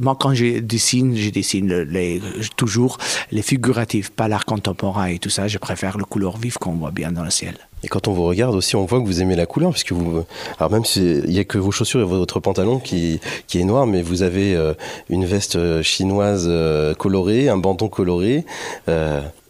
moi 0.00 0.16
quand 0.18 0.34
je 0.34 0.58
dessine, 0.58 1.14
je 1.16 1.30
dessine 1.30 1.68
le- 1.68 1.84
les, 1.84 2.20
toujours 2.56 2.98
les 3.30 3.42
figuratifs, 3.42 4.10
pas 4.10 4.26
l'art 4.26 4.44
contemporain 4.44 5.06
et 5.06 5.20
tout 5.20 5.30
ça. 5.30 5.46
Je 5.46 5.58
préfère 5.58 5.98
le 5.98 6.04
couleur 6.04 6.36
vive 6.36 6.58
qu'on 6.58 6.72
voit 6.72 6.90
bien 6.90 7.12
dans 7.12 7.22
le 7.22 7.30
ciel. 7.30 7.54
Et 7.84 7.88
quand 7.88 8.08
on 8.08 8.12
vous 8.14 8.24
regarde 8.24 8.54
aussi, 8.54 8.76
on 8.76 8.86
voit 8.86 8.98
que 8.98 9.04
vous 9.04 9.20
aimez 9.20 9.36
la 9.36 9.44
couleur, 9.44 9.70
puisque 9.70 9.92
vous, 9.92 10.24
alors 10.58 10.72
même 10.72 10.86
s'il 10.86 11.24
n'y 11.26 11.38
a 11.38 11.44
que 11.44 11.58
vos 11.58 11.70
chaussures 11.70 12.00
et 12.00 12.04
votre 12.04 12.40
pantalon 12.40 12.78
qui, 12.78 13.20
qui 13.46 13.60
est 13.60 13.64
noir, 13.64 13.86
mais 13.86 14.00
vous 14.00 14.22
avez 14.22 14.56
euh, 14.56 14.72
une 15.10 15.26
veste 15.26 15.56
euh, 15.56 15.82
chinoise 15.82 16.46
euh, 16.48 16.94
colorée, 16.94 17.50
un 17.50 17.58
bandeau 17.58 17.88
coloré. 17.88 18.46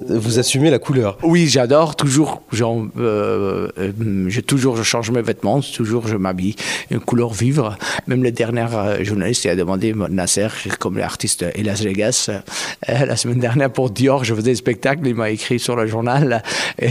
Vous 0.07 0.39
assumez 0.39 0.71
la 0.71 0.79
couleur. 0.79 1.17
Oui, 1.23 1.49
j'adore 1.49 1.97
toujours. 1.97 2.43
Euh, 2.53 3.69
euh, 3.79 4.25
je 4.29 4.41
toujours 4.41 4.77
je 4.77 4.83
change 4.83 5.11
mes 5.11 5.23
vêtements, 5.23 5.61
toujours 5.61 6.07
je 6.09 6.17
m'habille 6.17 6.57
une 6.91 7.01
couleur 7.01 7.33
vivre. 7.33 7.77
Même 8.07 8.23
le 8.23 8.31
dernier 8.31 8.67
euh, 8.75 9.03
journaliste 9.03 9.47
a 9.47 9.57
demandé 9.57 9.95
Nasser, 10.11 10.49
comme 10.79 10.99
l'artiste 10.99 11.45
Elas 11.55 11.81
Vegas, 11.83 12.31
la 12.89 13.17
semaine 13.17 13.39
dernière 13.39 13.71
pour 13.71 13.89
Dior, 13.91 14.25
je 14.25 14.35
faisais 14.35 14.53
un 14.53 14.57
spectacle, 14.57 15.07
il 15.07 15.15
m'a 15.15 15.31
écrit 15.31 15.59
sur 15.59 15.75
le 15.75 15.87
journal. 15.87 16.43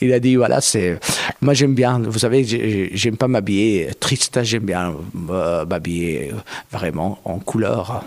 Il 0.00 0.12
a 0.12 0.20
dit 0.20 0.36
voilà, 0.36 0.60
c'est. 0.60 0.98
Moi 1.40 1.54
j'aime 1.54 1.74
bien. 1.74 1.98
Vous 1.98 2.18
savez, 2.18 2.44
j'ai- 2.44 2.90
j'aime 2.92 3.16
pas 3.16 3.28
m'habiller 3.28 3.88
triste. 3.98 4.40
J'aime 4.42 4.64
bien 4.64 4.94
m'habiller 5.68 6.32
vraiment 6.70 7.18
en 7.24 7.38
couleur. 7.38 8.04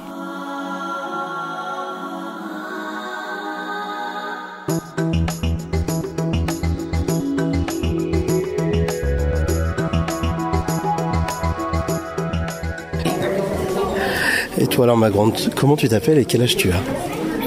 Toi 14.77 14.84
alors 14.86 14.98
ma 14.98 15.10
grande, 15.10 15.34
comment 15.55 15.75
tu 15.75 15.89
t'appelles 15.89 16.19
et 16.19 16.25
quel 16.25 16.43
âge 16.43 16.55
tu 16.55 16.69
as 16.69 16.75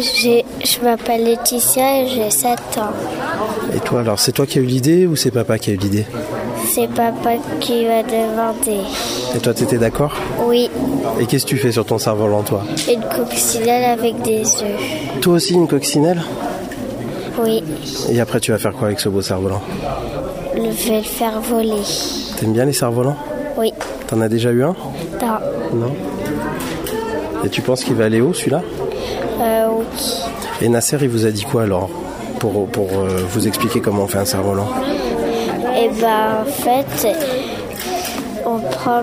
Je 0.00 0.84
m'appelle 0.84 1.22
Laetitia 1.22 2.02
et 2.02 2.08
j'ai 2.08 2.28
7 2.28 2.50
ans. 2.78 2.90
Et 3.72 3.78
toi 3.78 4.00
alors 4.00 4.18
c'est 4.18 4.32
toi 4.32 4.46
qui 4.46 4.58
as 4.58 4.62
eu 4.62 4.64
l'idée 4.64 5.06
ou 5.06 5.14
c'est 5.14 5.30
papa 5.30 5.56
qui 5.56 5.70
a 5.70 5.74
eu 5.74 5.76
l'idée 5.76 6.06
C'est 6.66 6.88
papa 6.88 7.34
qui 7.60 7.84
m'a 7.84 8.02
demandé. 8.02 8.80
Et 9.36 9.38
toi 9.38 9.54
t'étais 9.54 9.78
d'accord 9.78 10.12
Oui, 10.44 10.68
Et 11.20 11.26
qu'est-ce 11.26 11.44
que 11.44 11.50
tu 11.50 11.56
fais 11.56 11.70
sur 11.70 11.86
ton 11.86 11.98
cerf-volant 11.98 12.42
toi 12.42 12.64
une 12.92 13.04
coccinelle 13.04 13.84
avec 13.84 14.20
des 14.22 14.40
œufs. 14.40 15.20
Toi 15.20 15.34
aussi 15.34 15.54
une 15.54 15.68
coccinelle 15.68 16.20
Oui, 17.40 17.62
Et 18.10 18.20
après 18.20 18.40
tu 18.40 18.50
vas 18.50 18.58
faire 18.58 18.72
quoi 18.72 18.88
avec 18.88 18.98
ce 18.98 19.08
beau 19.08 19.22
cerf-volant 19.22 19.62
je 20.52 20.88
vais 20.90 20.96
le 20.96 21.02
faire 21.04 21.40
voler. 21.40 21.80
T'aimes 22.40 22.52
bien 22.52 22.64
les 22.64 22.72
cerfs-volants 22.72 23.16
Oui, 23.56 23.72
T'en 24.08 24.20
as 24.20 24.28
déjà 24.28 24.50
eu 24.50 24.64
un 24.64 24.74
non, 25.20 25.86
Non 25.86 25.94
Et 27.44 27.48
tu 27.48 27.62
penses 27.62 27.84
qu'il 27.84 27.94
va 27.94 28.04
aller 28.04 28.20
haut 28.20 28.32
celui-là 28.32 28.62
euh, 29.40 29.68
oui. 29.70 29.84
Et 30.62 30.68
Nasser 30.68 30.98
il 31.00 31.08
vous 31.08 31.24
a 31.26 31.30
dit 31.30 31.44
quoi 31.44 31.62
alors 31.62 31.88
pour, 32.38 32.66
pour 32.68 32.88
euh, 32.92 33.22
vous 33.30 33.46
expliquer 33.46 33.80
comment 33.80 34.04
on 34.04 34.06
fait 34.06 34.18
un 34.18 34.24
cerf-volant 34.24 34.68
Et 35.76 35.88
ben 36.00 36.42
en 36.42 36.44
fait, 36.44 37.08
on 38.44 38.58
prend 38.58 39.00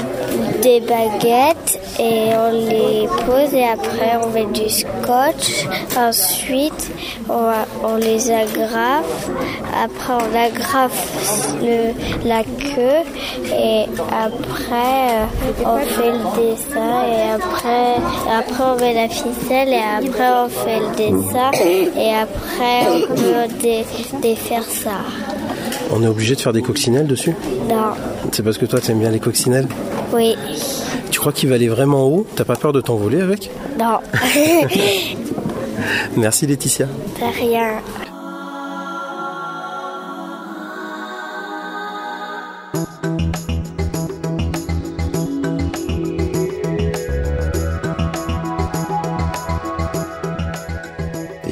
des 0.61 0.81
baguettes 0.81 1.79
et 1.99 2.29
on 2.35 2.51
les 2.51 3.07
pose 3.25 3.53
et 3.53 3.65
après 3.65 4.17
on 4.23 4.29
met 4.29 4.45
du 4.45 4.69
scotch. 4.69 5.65
Ensuite, 5.97 6.91
on, 7.29 7.51
on 7.83 7.95
les 7.95 8.31
agrafe. 8.31 9.29
Après, 9.83 10.13
on 10.13 10.35
agrafe 10.35 11.53
le, 11.61 11.93
la 12.27 12.43
queue. 12.43 13.03
Et 13.53 13.85
après 14.11 15.09
euh, 15.11 15.65
on 15.65 15.77
fait 15.79 16.11
le 16.11 16.55
dessin. 16.55 17.03
Et 17.07 17.31
après, 17.33 17.95
après 18.39 18.63
on 18.63 18.79
met 18.79 18.93
la 18.93 19.09
ficelle. 19.09 19.69
Et 19.69 20.07
après 20.07 20.29
on 20.45 20.49
fait 20.49 20.79
le 20.79 20.95
dessin. 20.95 21.51
Et 21.99 22.13
après 22.13 22.87
on 22.91 23.15
peut 23.15 23.53
dé- 23.61 23.85
défaire 24.21 24.63
ça. 24.63 24.91
On 25.91 26.03
est 26.03 26.07
obligé 26.07 26.35
de 26.35 26.41
faire 26.41 26.51
des 26.53 26.61
coccinelles 26.61 27.07
dessus? 27.07 27.33
Non, 27.69 27.93
C'est 28.33 28.43
parce 28.43 28.57
que 28.57 28.65
toi 28.65 28.79
t'aimes 28.81 28.99
bien 28.99 29.09
les 29.09 29.19
coccinelles? 29.19 29.67
Oui, 30.13 30.35
Tu 30.53 30.86
crois 31.27 31.37
qu'il 31.37 31.49
va 31.49 31.55
aller 31.55 31.67
vraiment 31.67 32.07
haut 32.07 32.25
T'as 32.37 32.45
pas 32.45 32.55
peur 32.55 32.71
de 32.71 32.79
t'envoler 32.79 33.19
avec? 33.19 33.51
Non, 33.77 33.99
Merci 36.15 36.47
Laetitia. 36.47 36.85
de 36.85 37.37
rien. 37.37 37.81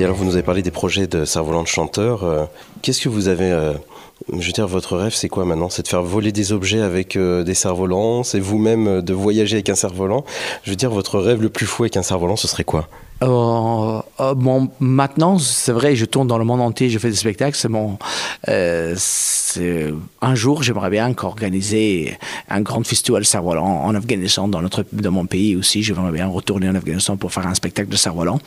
Alors, 0.05 0.17
vous 0.17 0.25
nous 0.25 0.33
avez 0.35 0.43
parlé 0.43 0.61
des 0.61 0.69
projets 0.69 1.07
de 1.07 1.25
cerf-volant 1.25 1.63
de 1.63 1.67
chanteur. 1.67 2.23
Euh, 2.23 2.45
Qu'est-ce 2.83 3.01
que 3.01 3.09
vous 3.09 3.27
avez 3.27 3.51
euh, 3.51 3.73
Je 4.31 4.45
veux 4.45 4.51
dire, 4.51 4.67
votre 4.67 4.95
rêve, 4.95 5.15
c'est 5.15 5.29
quoi 5.29 5.45
maintenant? 5.45 5.69
C'est 5.69 5.81
de 5.81 5.87
faire 5.87 6.03
voler 6.03 6.31
des 6.31 6.53
objets 6.53 6.81
avec 6.81 7.15
euh, 7.15 7.43
des 7.43 7.55
cerfs-volants? 7.55 8.21
C'est 8.23 8.39
vous-même 8.39 9.01
de 9.01 9.13
voyager 9.13 9.55
avec 9.55 9.69
un 9.69 9.75
cerf-volant? 9.75 10.23
Je 10.63 10.69
veux 10.69 10.75
dire, 10.75 10.91
votre 10.91 11.19
rêve 11.19 11.41
le 11.41 11.49
plus 11.49 11.65
fou 11.65 11.83
avec 11.83 11.97
un 11.97 12.03
cerf-volant, 12.03 12.35
ce 12.35 12.47
serait 12.47 12.63
quoi? 12.63 12.87
Euh, 13.23 14.01
euh, 14.19 14.33
bon, 14.33 14.69
maintenant, 14.79 15.39
c'est 15.39 15.71
vrai, 15.71 15.95
je 15.95 16.05
tourne 16.05 16.27
dans 16.27 16.37
le 16.37 16.43
monde 16.43 16.61
entier, 16.61 16.89
je 16.89 16.99
fais 16.99 17.09
des 17.09 17.15
spectacles. 17.15 17.55
C'est 17.55 17.69
mon, 17.69 17.97
euh, 18.49 18.95
un 20.21 20.35
jour, 20.35 20.63
j'aimerais 20.63 20.89
bien 20.89 21.13
organiser 21.21 22.17
un 22.49 22.61
grand 22.61 22.85
festival 22.85 23.25
cerf-volant 23.25 23.83
en 23.83 23.95
Afghanistan, 23.95 24.47
dans 24.47 24.61
notre, 24.61 24.85
dans 24.91 25.11
mon 25.11 25.25
pays 25.25 25.55
aussi. 25.55 25.81
J'aimerais 25.81 26.11
bien 26.11 26.27
retourner 26.27 26.67
en 26.69 26.75
Afghanistan 26.75 27.15
pour 27.15 27.31
faire 27.31 27.47
un 27.47 27.55
spectacle 27.55 27.89
de 27.89 27.95
cerf-volant. 27.95 28.39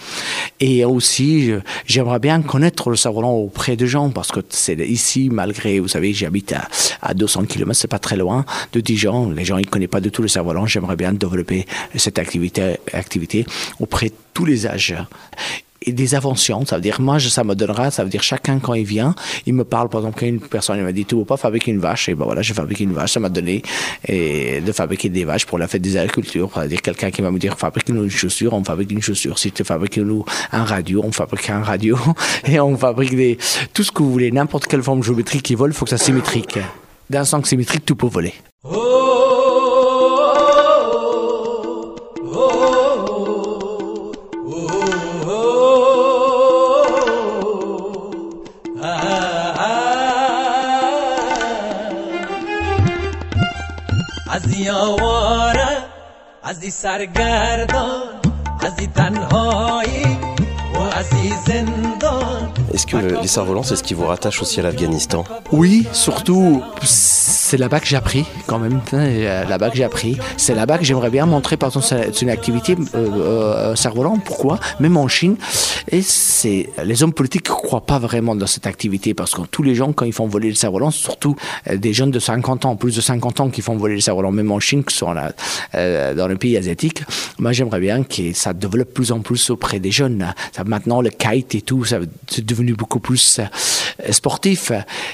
Et 0.61 0.85
aussi, 0.85 1.51
j'aimerais 1.87 2.19
bien 2.19 2.43
connaître 2.43 2.91
le 2.91 2.97
cerf-volant 2.97 3.33
auprès 3.33 3.77
des 3.77 3.87
gens, 3.87 4.11
parce 4.11 4.31
que 4.31 4.41
c'est 4.51 4.77
ici, 4.79 5.31
malgré, 5.31 5.81
vous 5.81 5.89
savez, 5.89 6.13
j'habite 6.13 6.53
à, 6.53 6.69
à 7.01 7.15
200 7.15 7.45
km, 7.45 7.75
c'est 7.75 7.89
pas 7.89 7.99
très 7.99 8.17
loin 8.17 8.45
de 8.73 8.81
Dijon. 8.81 9.31
Les 9.31 9.45
gens, 9.45 9.57
ils 9.57 9.67
connaissent 9.67 9.89
pas 9.89 10.01
du 10.01 10.11
tout 10.11 10.23
le 10.23 10.29
cerf-volant. 10.29 10.67
J'aimerais 10.67 10.97
bien 10.97 11.13
développer 11.13 11.67
cette 11.95 12.19
activité, 12.19 12.77
activité 12.93 13.47
auprès 13.81 14.09
de 14.09 14.15
tous 14.35 14.45
les 14.45 14.58
âges. 14.67 14.97
Et 15.83 15.93
des 15.93 16.17
inventions, 16.17 16.67
ça 16.67 16.77
veut 16.77 16.83
dire, 16.83 17.01
moi, 17.01 17.21
ça 17.21 17.45
me 17.45 17.55
donnera, 17.55 17.93
ça 17.93 18.03
veut 18.03 18.11
dire, 18.11 18.23
chacun, 18.23 18.59
quand 18.59 18.75
il 18.75 18.85
vient, 18.85 19.15
il 19.47 19.55
me 19.55 19.63
parle, 19.63 19.89
par 19.89 20.01
exemple, 20.01 20.19
quand 20.19 20.27
une 20.27 20.41
personne 20.41 20.83
m'a 20.83 20.91
dit, 20.91 21.05
tu 21.05 21.15
veux 21.15 21.25
pas 21.25 21.37
fabriquer 21.37 21.71
une 21.71 21.79
vache? 21.79 22.09
Et 22.09 22.15
ben 22.17 22.25
voilà, 22.25 22.43
je 22.43 22.53
fabrique 22.53 22.81
une 22.81 22.93
vache, 22.93 23.13
ça 23.13 23.21
m'a 23.21 23.29
donné 23.29 23.63
et 24.07 24.61
de 24.61 24.73
fabriquer 24.73 25.09
des 25.09 25.25
vaches 25.25 25.47
pour 25.47 25.57
la 25.57 25.69
fête 25.69 25.83
des 25.83 25.97
agricultures. 25.97 26.51
Ça 26.53 26.63
veut 26.63 26.69
dire, 26.69 26.83
quelqu'un 26.83 27.13
qui 27.13 27.23
va 27.23 27.31
me 27.31 27.39
dire, 27.39 27.57
fabrique-nous 27.57 28.03
une 28.03 28.11
chaussure, 28.11 28.55
on 28.55 28.65
fabrique 28.65 28.91
une 28.91 29.03
chaussure. 29.03 29.39
Si 29.39 29.53
tu 29.53 29.63
fabriques 29.63 30.01
un 30.53 30.65
radio, 30.65 31.01
on 31.05 31.13
fabrique 31.13 31.49
un 31.49 31.63
radio. 31.63 31.97
Et 32.45 32.59
on 32.59 32.77
fabrique 32.77 33.15
des, 33.15 33.39
tout 33.73 33.85
ce 33.85 33.93
que 33.93 34.03
vous 34.03 34.11
voulez, 34.11 34.33
n'importe 34.33 34.67
quelle 34.67 34.83
forme 34.83 35.05
géométrique 35.05 35.45
qui 35.45 35.55
vole, 35.55 35.73
faut 35.73 35.85
que 35.85 35.91
ça 35.91 35.97
soit 35.97 36.07
symétrique. 36.07 36.59
D'un 37.09 37.25
sens 37.25 37.47
symétrique, 37.47 37.87
tout 37.87 37.97
peut 37.97 38.09
voler. 38.09 38.35
از 38.65 38.88
از 56.48 56.62
این 56.62 56.72
سرگردان 56.72 58.04
از 58.60 58.74
این 58.80 58.92
تنهایی 58.92 60.18
و 60.76 60.78
از 60.98 61.14
این 61.14 61.34
زندان 61.48 62.52
Est-ce 62.74 62.86
que 62.88 62.96
le- 62.98 63.22
les 63.22 63.28
cerfs-volants, 63.36 63.64
c'est 63.70 63.76
ce 63.76 63.84
qui 63.84 63.94
vous 63.94 64.08
rattache 64.14 64.42
aussi 64.42 64.60
à 64.60 64.64
l'Afghanistan 64.64 65.24
Oui, 65.52 65.88
surtout, 65.94 66.64
c'est 67.49 67.57
là-bas 67.57 67.81
que 67.81 67.87
j'ai 67.87 67.97
appris, 67.97 68.27
quand 68.47 68.59
même. 68.59 68.81
hein, 68.93 68.99
euh, 68.99 69.45
Là-bas 69.47 69.71
que 69.71 69.77
j'ai 69.79 69.85
appris. 69.85 70.19
C'est 70.37 70.55
là-bas 70.55 70.77
que 70.77 70.85
j'aimerais 70.85 71.09
bien 71.09 71.25
montrer, 71.25 71.57
par 71.57 71.71
exemple, 71.71 71.87
c'est 71.89 72.21
une 72.21 72.29
activité 72.29 72.77
euh, 72.95 73.09
euh, 73.73 73.75
cerf-volant. 73.75 74.19
Pourquoi? 74.19 74.61
Même 74.81 74.99
en 74.99 75.09
Chine. 75.09 75.37
Et 75.91 76.03
c'est 76.03 76.69
les 76.85 77.03
hommes 77.03 77.15
politiques 77.15 77.49
ne 77.49 77.55
croient 77.55 77.87
pas 77.87 77.99
vraiment 77.99 78.37
dans 78.37 78.47
cette 78.47 78.67
activité 78.67 79.15
parce 79.15 79.33
que 79.35 79.41
tous 79.51 79.63
les 79.63 79.75
gens, 79.75 79.95
quand 79.95 80.05
ils 80.05 80.13
font 80.13 80.27
voler 80.27 80.51
le 80.51 80.55
cerf-volant, 80.55 80.91
surtout 80.91 81.37
euh, 81.71 81.79
des 81.79 81.95
jeunes 81.95 82.11
de 82.11 82.19
50 82.19 82.67
ans, 82.67 82.77
plus 82.77 82.95
de 82.95 83.01
50 83.01 83.41
ans 83.41 83.49
qui 83.49 83.63
font 83.63 83.79
voler 83.79 83.95
le 83.95 84.01
cerf-volant, 84.03 84.31
même 84.31 84.53
en 84.53 84.61
Chine, 84.61 84.85
qui 84.85 84.95
sont 84.95 85.13
là, 85.13 85.33
euh, 85.75 86.13
dans 86.15 86.29
les 86.29 86.37
pays 86.37 86.59
asiatiques, 86.59 87.03
moi 87.39 87.53
j'aimerais 87.53 87.81
bien 87.81 88.03
que 88.03 88.35
ça 88.35 88.53
développe 88.53 88.93
plus 88.93 89.11
en 89.11 89.21
plus 89.21 89.49
auprès 89.49 89.81
des 89.81 89.91
jeunes. 89.91 90.35
Ça, 90.53 90.65
maintenant, 90.65 91.01
le 91.01 91.09
kite 91.09 91.55
et 91.55 91.63
tout, 91.63 91.87
ça 91.87 91.97
c'est 92.29 92.45
devenu 92.45 92.75
beaucoup 92.75 93.01
plus 93.01 93.41
sportif. 94.11 94.73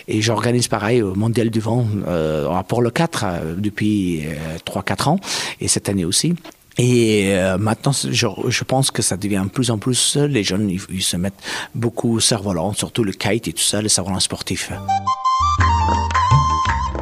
Et 0.08 0.20
j'organise 0.20 0.66
pareil 0.66 1.00
au 1.02 1.14
Mondial 1.14 1.50
du 1.50 1.60
Vent 1.60 1.86
euh, 2.08 2.23
à 2.50 2.62
Port-le 2.62 2.90
4 2.90 3.24
euh, 3.24 3.54
depuis 3.56 4.26
euh, 4.26 4.58
3-4 4.66 5.08
ans 5.08 5.20
et 5.60 5.68
cette 5.68 5.88
année 5.88 6.04
aussi. 6.04 6.34
Et 6.76 7.34
euh, 7.34 7.56
maintenant, 7.56 7.92
je, 7.92 8.26
je 8.48 8.64
pense 8.64 8.90
que 8.90 9.02
ça 9.02 9.16
devient 9.16 9.42
de 9.44 9.50
plus 9.50 9.70
en 9.70 9.78
plus, 9.78 10.16
euh, 10.16 10.26
les 10.26 10.42
jeunes, 10.42 10.68
ils, 10.68 10.80
ils 10.90 11.02
se 11.02 11.16
mettent 11.16 11.42
beaucoup 11.74 12.14
au 12.16 12.20
cerf-volant, 12.20 12.72
surtout 12.72 13.04
le 13.04 13.12
kite 13.12 13.46
et 13.46 13.52
tout 13.52 13.62
ça, 13.62 13.80
le 13.80 13.88
cerf-volant 13.88 14.20
sportif. 14.20 14.72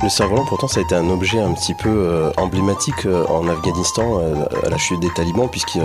Le 0.02 0.08
cerf-volant, 0.08 0.44
pourtant, 0.44 0.66
ça 0.66 0.80
a 0.80 0.82
été 0.82 0.96
un 0.96 1.08
objet 1.10 1.38
un 1.40 1.52
petit 1.52 1.74
peu 1.74 1.88
euh, 1.88 2.30
emblématique 2.36 3.06
euh, 3.06 3.24
en 3.28 3.46
Afghanistan 3.48 4.18
euh, 4.20 4.44
à 4.66 4.68
la 4.68 4.76
chute 4.76 4.98
des 4.98 5.10
talibans, 5.14 5.48
puisqu'il 5.48 5.82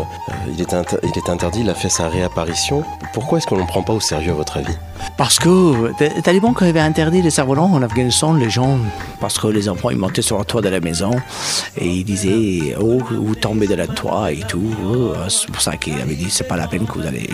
il 0.51 0.59
était, 0.59 0.73
inter- 0.75 0.97
il 1.03 1.09
était 1.09 1.29
interdit, 1.29 1.59
il 1.61 1.69
a 1.69 1.75
fait 1.75 1.89
sa 1.89 2.07
réapparition. 2.09 2.83
Pourquoi 3.13 3.37
est-ce 3.37 3.45
qu'on 3.45 3.57
ne 3.57 3.61
le 3.61 3.67
prend 3.67 3.83
pas 3.83 3.93
au 3.93 3.99
sérieux, 3.99 4.31
à 4.31 4.33
votre 4.35 4.57
avis? 4.57 4.75
Parce 5.17 5.37
que 5.37 5.93
les 5.99 6.21
talibans, 6.23 6.53
quand 6.55 6.65
avaient 6.65 6.79
interdit 6.79 7.21
les 7.21 7.29
cerfs-volants 7.29 7.71
en 7.71 7.81
Afghanistan, 7.83 8.33
les 8.33 8.49
gens, 8.49 8.79
parce 9.19 9.37
que 9.37 9.45
les 9.47 9.69
enfants, 9.69 9.91
ils 9.91 9.97
montaient 9.97 10.23
sur 10.23 10.39
le 10.39 10.45
toit 10.45 10.61
de 10.61 10.69
la 10.69 10.79
maison 10.79 11.11
et 11.77 11.87
ils 11.87 12.03
disaient 12.03 12.75
Oh, 12.79 12.97
vous 13.11 13.35
tombez 13.35 13.67
de 13.67 13.75
la 13.75 13.85
toit 13.87 14.31
et 14.31 14.39
tout. 14.47 14.73
Oh, 14.83 15.13
C'est 15.29 15.47
pour 15.51 15.61
ça 15.61 15.77
qu'ils 15.77 16.01
avaient 16.01 16.15
dit 16.15 16.29
C'est 16.31 16.47
pas 16.47 16.55
la 16.57 16.67
peine 16.67 16.85
que 16.87 16.93
vous 16.99 17.05
allez. 17.05 17.29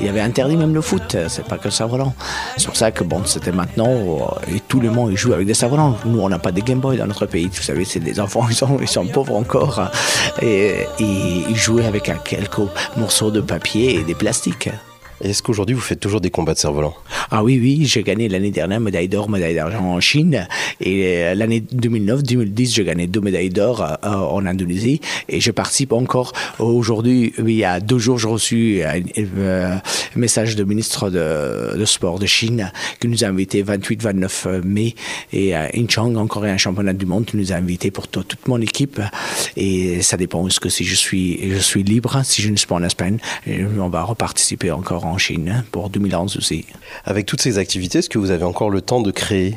Ils 0.00 0.08
avaient 0.08 0.20
interdit 0.20 0.56
même 0.56 0.74
le 0.74 0.82
foot, 0.82 1.16
c'est 1.28 1.44
pas 1.46 1.56
que 1.56 1.64
le 1.64 1.70
cerf-volant. 1.70 2.12
C'est 2.58 2.66
pour 2.66 2.76
ça 2.76 2.90
que 2.90 3.04
bon, 3.04 3.22
c'était 3.24 3.52
maintenant, 3.52 3.90
et 4.54 4.60
tout 4.60 4.80
le 4.80 4.90
monde 4.90 5.10
ils 5.12 5.16
joue 5.16 5.32
avec 5.32 5.46
des 5.46 5.54
cerfs-volants. 5.54 5.96
On 6.26 6.28
n'a 6.28 6.38
pas 6.38 6.52
de 6.52 6.60
Game 6.60 6.80
Boy 6.80 6.96
dans 6.96 7.06
notre 7.06 7.26
pays. 7.26 7.48
Vous 7.52 7.62
savez, 7.62 7.84
c'est 7.84 8.00
des 8.00 8.18
enfants, 8.20 8.46
ils 8.48 8.54
sont, 8.54 8.78
ils 8.80 8.88
sont 8.88 9.06
pauvres 9.06 9.36
encore. 9.36 9.90
Et, 10.42 10.86
et 10.98 11.44
ils 11.48 11.56
jouaient 11.56 11.86
avec 11.86 12.10
quelques 12.24 12.60
morceaux 12.96 13.30
de 13.30 13.40
papier 13.40 13.96
et 13.96 14.02
des 14.02 14.14
plastiques. 14.14 14.68
Est-ce 15.22 15.42
qu'aujourd'hui, 15.42 15.74
vous 15.74 15.80
faites 15.80 16.00
toujours 16.00 16.20
des 16.20 16.30
combats 16.30 16.52
de 16.52 16.58
cerf-volant 16.58 16.94
Ah 17.30 17.42
oui, 17.42 17.58
oui, 17.60 17.86
j'ai 17.86 18.02
gagné 18.02 18.28
l'année 18.28 18.50
dernière 18.50 18.80
médaille 18.80 19.08
d'or, 19.08 19.30
médaille 19.30 19.54
d'argent 19.54 19.82
en 19.84 20.00
Chine. 20.00 20.46
Et 20.80 21.04
euh, 21.24 21.34
l'année 21.34 21.60
2009, 21.60 22.22
2010, 22.22 22.74
j'ai 22.74 22.84
gagné 22.84 23.06
deux 23.06 23.20
médailles 23.20 23.48
d'or 23.48 23.80
euh, 23.82 24.08
en 24.10 24.44
Indonésie. 24.44 25.00
Et 25.28 25.40
je 25.40 25.50
participe 25.50 25.92
encore 25.92 26.32
aujourd'hui. 26.58 27.32
Il 27.38 27.50
y 27.50 27.64
a 27.64 27.80
deux 27.80 27.98
jours, 27.98 28.18
j'ai 28.18 28.28
reçu 28.28 28.82
un 28.84 29.00
euh, 29.38 29.76
message 30.16 30.54
du 30.54 30.64
ministre 30.66 31.08
de, 31.08 31.76
de 31.78 31.84
sport 31.86 32.18
de 32.18 32.26
Chine 32.26 32.70
qui 33.00 33.08
nous 33.08 33.24
a 33.24 33.28
invités 33.28 33.62
28-29 33.62 34.62
mai. 34.64 34.94
Et 35.32 35.54
à 35.54 35.70
Incheon, 35.74 36.14
encore 36.16 36.44
un 36.44 36.58
championnat 36.58 36.92
du 36.92 37.06
monde, 37.06 37.24
qui 37.24 37.36
nous 37.38 37.52
a 37.52 37.56
invités 37.56 37.90
pour 37.90 38.06
to- 38.08 38.22
toute 38.22 38.46
mon 38.48 38.60
équipe. 38.60 39.00
Et 39.56 40.02
ça 40.02 40.16
dépend 40.18 40.42
parce 40.42 40.58
que 40.60 40.68
si 40.68 40.84
je 40.84 40.94
suis, 40.94 41.50
je 41.50 41.58
suis 41.58 41.82
libre, 41.82 42.20
si 42.24 42.42
je 42.42 42.50
ne 42.50 42.56
suis 42.56 42.66
pas 42.66 42.74
en 42.74 42.82
Espagne, 42.82 43.16
on 43.80 43.88
va 43.88 44.02
reparticiper 44.02 44.70
encore 44.70 45.05
en 45.06 45.18
Chine 45.18 45.64
pour 45.72 45.90
2011 45.90 46.36
aussi. 46.36 46.64
Avec 47.04 47.26
toutes 47.26 47.40
ces 47.40 47.58
activités, 47.58 47.98
est-ce 47.98 48.10
que 48.10 48.18
vous 48.18 48.30
avez 48.30 48.44
encore 48.44 48.70
le 48.70 48.80
temps 48.80 49.00
de 49.00 49.10
créer? 49.10 49.56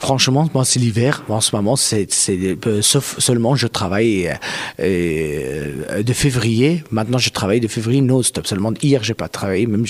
Franchement, 0.00 0.48
moi, 0.54 0.64
c'est 0.64 0.80
l'hiver. 0.80 1.22
En 1.28 1.40
ce 1.40 1.54
moment, 1.54 1.76
c'est, 1.76 2.08
euh, 2.30 2.82
sauf 2.82 3.18
seulement 3.18 3.56
je 3.56 3.66
travaille 3.66 4.28
euh, 4.28 5.72
euh, 5.90 6.02
de 6.02 6.12
février. 6.12 6.84
Maintenant, 6.90 7.18
je 7.18 7.30
travaille 7.30 7.60
de 7.60 7.68
février 7.68 8.00
non-stop. 8.00 8.46
Seulement 8.46 8.72
hier, 8.82 9.02
j'ai 9.02 9.14
pas 9.14 9.28
travaillé, 9.28 9.66
même 9.66 9.86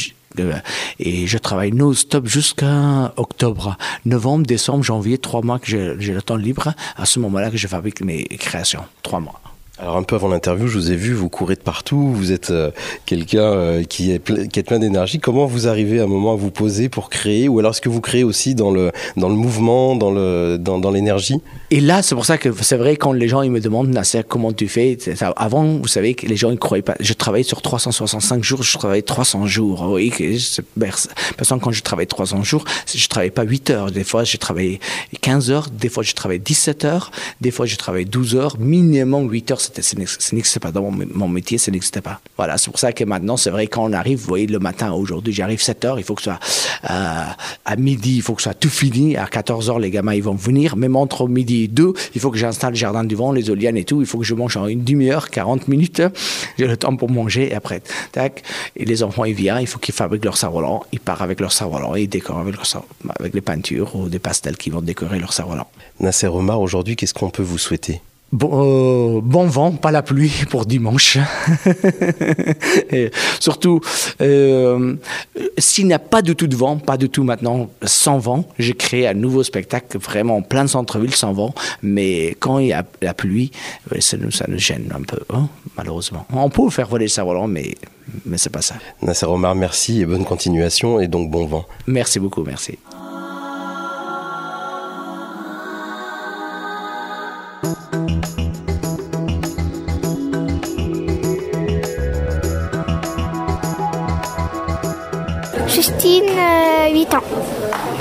et 0.98 1.28
je 1.28 1.38
travaille 1.38 1.70
non-stop 1.70 2.26
jusqu'à 2.26 3.12
octobre, 3.16 3.76
novembre, 4.04 4.44
décembre, 4.44 4.82
janvier, 4.82 5.16
trois 5.18 5.42
mois 5.42 5.60
que 5.60 5.66
j'ai, 5.66 5.94
j'ai 6.00 6.12
le 6.12 6.22
temps 6.22 6.36
libre. 6.36 6.74
À 6.96 7.06
ce 7.06 7.20
moment-là, 7.20 7.50
que 7.50 7.56
je 7.56 7.68
fabrique 7.68 8.00
mes 8.00 8.24
créations, 8.24 8.84
trois 9.02 9.20
mois. 9.20 9.40
Alors 9.76 9.96
un 9.96 10.04
peu 10.04 10.14
avant 10.14 10.28
l'interview, 10.28 10.68
je 10.68 10.78
vous 10.78 10.92
ai 10.92 10.94
vu, 10.94 11.14
vous 11.14 11.28
courez 11.28 11.56
de 11.56 11.60
partout, 11.60 12.12
vous 12.12 12.30
êtes 12.30 12.50
euh, 12.50 12.70
quelqu'un 13.06 13.42
euh, 13.42 13.82
qui, 13.82 14.12
est 14.12 14.20
plein 14.20 14.78
d'énergie. 14.78 15.18
Comment 15.18 15.46
vous 15.46 15.66
arrivez 15.66 15.98
à 15.98 16.04
un 16.04 16.06
moment 16.06 16.32
à 16.32 16.36
vous 16.36 16.52
poser 16.52 16.88
pour 16.88 17.10
créer 17.10 17.48
Ou 17.48 17.58
alors 17.58 17.72
est-ce 17.72 17.80
que 17.80 17.88
vous 17.88 18.00
créez 18.00 18.22
aussi 18.22 18.54
dans 18.54 18.70
le, 18.70 18.92
dans 19.16 19.28
le 19.28 19.34
mouvement, 19.34 19.96
dans 19.96 20.12
le 20.12 20.58
dans, 20.60 20.78
dans 20.78 20.92
l'énergie? 20.92 21.40
Et 21.72 21.80
là, 21.80 22.02
c'est 22.02 22.14
pour 22.14 22.24
ça 22.24 22.38
que 22.38 22.52
c'est 22.62 22.76
vrai 22.76 22.94
quand 22.94 23.10
les 23.12 23.26
gens 23.26 23.42
ils 23.42 23.50
me 23.50 23.58
demandent 23.60 23.88
Nasser 23.88 24.22
comment 24.22 24.52
tu 24.52 24.68
fais. 24.68 24.96
Avant, 25.34 25.64
vous 25.64 25.88
savez 25.88 26.14
que 26.14 26.26
les 26.26 26.36
gens 26.36 26.52
ils 26.52 26.58
croyaient 26.58 26.82
pas. 26.82 26.94
Je 27.00 27.12
travaillais 27.12 27.42
sur 27.42 27.60
365 27.60 28.44
jours, 28.44 28.62
je 28.62 28.78
travaillais 28.78 29.02
300 29.02 29.46
jours. 29.48 29.90
Oui, 29.90 30.10
que 30.10 30.38
c'est- 30.38 30.62
personne 31.36 31.58
quand 31.58 31.72
je 31.72 31.82
travaille 31.82 32.06
300 32.06 32.44
jours, 32.44 32.64
je 32.94 33.08
travaillais 33.08 33.32
pas 33.32 33.42
8 33.42 33.70
heures. 33.70 33.90
Des 33.90 34.04
fois, 34.04 34.22
je 34.22 34.36
travaillais 34.36 34.78
15 35.20 35.50
heures. 35.50 35.68
Des 35.68 35.88
fois, 35.88 36.04
je 36.04 36.12
travaillais 36.12 36.38
17 36.38 36.84
heures. 36.84 37.10
Des 37.40 37.50
fois, 37.50 37.66
je 37.66 37.74
travaillais 37.74 38.04
12 38.04 38.36
heures. 38.36 38.56
Minimum 38.60 39.28
8 39.28 39.50
heures. 39.50 39.60
Ça 39.82 39.96
n'ex- 39.98 40.16
ça 40.18 40.34
n'existait 40.36 40.60
pas 40.60 40.72
dans 40.72 40.90
mon, 40.90 41.28
métier, 41.28 41.58
ça 41.58 41.70
n'existait 41.70 42.00
pas. 42.00 42.20
Voilà, 42.36 42.58
c'est 42.58 42.70
pour 42.70 42.78
ça 42.78 42.92
que 42.92 43.04
maintenant, 43.04 43.36
c'est 43.36 43.50
vrai 43.50 43.66
quand 43.66 43.84
on 43.84 43.92
arrive, 43.92 44.18
vous 44.18 44.26
voyez, 44.26 44.46
le 44.46 44.58
matin 44.58 44.92
aujourd'hui, 44.92 45.32
j'arrive 45.32 45.60
7 45.62 45.84
heures. 45.84 45.98
Il 45.98 46.04
faut 46.04 46.14
que 46.14 46.22
ce 46.22 46.30
soit 46.30 46.40
euh, 46.90 47.22
à 47.64 47.76
midi, 47.76 48.16
il 48.16 48.22
faut 48.22 48.34
que 48.34 48.42
ce 48.42 48.50
soit 48.50 48.54
tout 48.54 48.68
fini. 48.70 49.16
À 49.16 49.26
14 49.26 49.70
heures, 49.70 49.78
les 49.78 49.90
gamins 49.90 50.14
ils 50.14 50.22
vont 50.22 50.34
venir. 50.34 50.76
Même 50.76 50.96
entre 50.96 51.28
midi 51.28 51.64
et 51.64 51.68
2, 51.68 51.92
il 52.14 52.20
faut 52.20 52.30
que 52.30 52.38
j'installe 52.38 52.70
le 52.72 52.76
jardin 52.76 53.04
du 53.04 53.14
vent, 53.14 53.32
les 53.32 53.48
éoliennes 53.48 53.76
et 53.76 53.84
tout. 53.84 54.00
Il 54.00 54.06
faut 54.06 54.18
que 54.18 54.24
je 54.24 54.34
mange 54.34 54.56
en 54.56 54.66
une 54.66 54.84
demi-heure, 54.84 55.30
40 55.30 55.68
minutes. 55.68 56.02
J'ai 56.58 56.66
le 56.66 56.76
temps 56.76 56.94
pour 56.96 57.10
manger 57.10 57.50
et 57.50 57.54
après, 57.54 57.82
tac. 58.12 58.42
Et 58.76 58.84
les 58.84 59.02
enfants, 59.02 59.24
ils 59.24 59.34
viennent, 59.34 59.58
il 59.60 59.66
faut 59.66 59.78
qu'ils 59.78 59.94
fabriquent 59.94 60.24
leur 60.24 60.36
cerf-volant. 60.36 60.84
Ils 60.92 61.00
partent 61.00 61.22
avec 61.22 61.40
leur 61.40 61.52
cerf-volant 61.52 61.96
et 61.96 62.02
ils 62.02 62.08
décorent 62.08 62.38
avec 62.40 63.34
les 63.34 63.40
peintures 63.40 63.96
ou 63.96 64.08
des 64.08 64.18
pastels 64.18 64.56
qui 64.56 64.70
vont 64.70 64.80
décorer 64.82 65.18
leur 65.18 65.32
cerf-volant. 65.32 65.66
Nasser 66.00 66.26
Omar, 66.26 66.60
aujourd'hui, 66.60 66.96
qu'est-ce 66.96 67.14
qu'on 67.14 67.30
peut 67.30 67.42
vous 67.42 67.58
souhaiter? 67.58 68.00
Bon, 68.32 68.50
euh, 68.52 69.20
bon 69.22 69.46
vent, 69.46 69.70
pas 69.72 69.92
la 69.92 70.02
pluie 70.02 70.32
pour 70.50 70.66
dimanche. 70.66 71.18
Et 72.90 73.12
surtout, 73.38 73.80
euh, 74.20 74.96
s'il 75.56 75.86
n'y 75.86 75.92
a 75.92 76.00
pas 76.00 76.20
du 76.20 76.34
tout 76.34 76.48
de 76.48 76.56
vent, 76.56 76.78
pas 76.78 76.96
du 76.96 77.08
tout 77.08 77.22
maintenant, 77.22 77.70
sans 77.84 78.18
vent, 78.18 78.44
j'ai 78.58 78.74
créé 78.74 79.06
un 79.06 79.14
nouveau 79.14 79.44
spectacle 79.44 79.98
vraiment 79.98 80.38
en 80.38 80.42
plein 80.42 80.66
centre-ville 80.66 81.14
sans 81.14 81.32
vent. 81.32 81.54
Mais 81.82 82.36
quand 82.40 82.58
il 82.58 82.68
y 82.68 82.72
a 82.72 82.84
la 83.02 83.14
pluie, 83.14 83.52
ça 84.00 84.16
nous, 84.16 84.32
ça 84.32 84.46
nous 84.48 84.58
gêne 84.58 84.92
un 84.92 85.02
peu, 85.02 85.20
hein, 85.32 85.48
malheureusement. 85.76 86.26
On 86.32 86.50
peut 86.50 86.68
faire 86.70 86.88
voler 86.88 87.04
le 87.04 87.10
cerf-volant, 87.10 87.46
mais, 87.46 87.76
mais 88.26 88.38
c'est 88.38 88.50
pas 88.50 88.62
ça. 88.62 88.74
Nasser 89.00 89.26
Omar, 89.26 89.54
merci 89.54 90.00
et 90.00 90.06
bonne 90.06 90.24
continuation 90.24 90.98
et 90.98 91.06
donc 91.06 91.30
bon 91.30 91.46
vent. 91.46 91.66
Merci 91.86 92.18
beaucoup, 92.18 92.42
merci. 92.42 92.78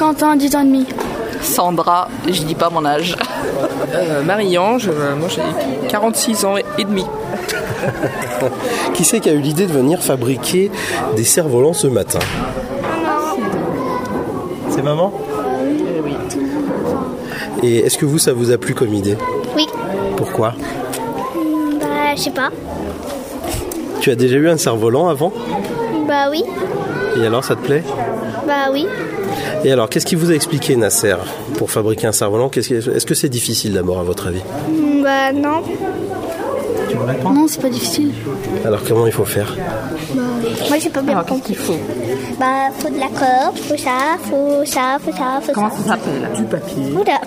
Quentin, 0.04 0.36
10 0.36 0.56
ans 0.58 0.60
et 0.60 0.66
demi. 0.66 0.86
Sandra, 1.42 2.10
je 2.28 2.42
dis 2.44 2.56
pas 2.56 2.70
mon 2.70 2.84
âge. 2.84 3.16
Euh, 3.94 4.22
Marie-Ange, 4.22 4.90
euh, 4.90 5.16
moi 5.16 5.30
j'ai 5.30 5.42
46 5.88 6.44
ans 6.44 6.56
et 6.58 6.84
demi. 6.84 7.06
Qui 8.96 9.06
c'est 9.06 9.22
qui 9.22 9.30
a 9.30 9.32
eu 9.32 9.40
l'idée 9.40 9.66
de 9.66 9.72
venir 9.72 10.02
fabriquer 10.02 10.72
des 11.16 11.24
cerfs-volants 11.24 11.72
ce 11.72 11.88
matin 11.88 12.20
C'est 14.72 14.82
maman 14.82 15.14
oui. 16.04 16.18
Et 17.64 17.78
est-ce 17.78 17.98
que 17.98 18.06
vous, 18.06 18.20
ça 18.20 18.34
vous 18.34 18.52
a 18.52 18.58
plu 18.58 18.74
comme 18.74 18.94
idée 18.94 19.16
Oui. 19.56 19.68
Pourquoi 20.18 20.54
Bah, 21.80 22.14
je 22.18 22.24
sais 22.24 22.32
pas. 22.32 22.50
Tu 24.02 24.12
as 24.12 24.16
déjà 24.16 24.36
eu 24.36 24.50
un 24.50 24.58
cerf-volant 24.58 25.08
avant 25.08 25.32
Bah 26.06 26.28
oui. 26.30 26.44
Et 27.18 27.26
alors, 27.26 27.44
ça 27.44 27.56
te 27.56 27.62
plaît 27.62 27.84
Bah 28.48 28.70
oui. 28.72 28.88
Et 29.64 29.72
alors, 29.72 29.90
qu'est-ce 29.90 30.06
qui 30.06 30.16
vous 30.16 30.32
a 30.32 30.34
expliqué 30.36 30.76
Nasser 30.76 31.16
pour 31.58 31.70
fabriquer 31.72 32.08
un 32.08 32.12
cerf-volant 32.12 32.50
que- 32.50 32.60
Est-ce 32.60 33.06
que 33.06 33.14
c'est 33.16 33.30
difficile 33.30 33.74
d'abord 33.74 34.00
à 34.00 34.04
votre 34.04 34.28
avis 34.28 34.42
Bah 35.04 35.32
non. 35.34 35.62
Non, 37.24 37.48
c'est 37.48 37.62
pas 37.62 37.70
difficile. 37.70 38.12
Alors, 38.66 38.80
comment 38.88 39.06
il 39.08 39.12
faut 39.14 39.26
faire 39.26 39.56
Moi, 40.16 40.78
j'ai 40.80 40.90
pas 40.90 41.02
bien 41.02 41.16
qu'est-ce 41.16 41.28
compris. 41.30 41.42
qu'il 41.42 41.56
faut 41.56 41.76
Bah, 42.40 42.70
faut 42.78 42.90
de 42.90 43.00
la 43.00 43.08
corde, 43.08 43.58
faut 43.58 43.78
ça, 43.78 44.18
faut 44.30 44.64
ça, 44.66 44.98
faut 45.04 45.12
ça, 45.12 45.40
faut 45.42 45.52
Comment 45.54 45.70
ça. 45.72 45.78
ça 45.78 45.90
s'appelle 45.90 46.30
Du 46.36 46.44
papier. 46.44 46.92
Oula, 46.94 47.20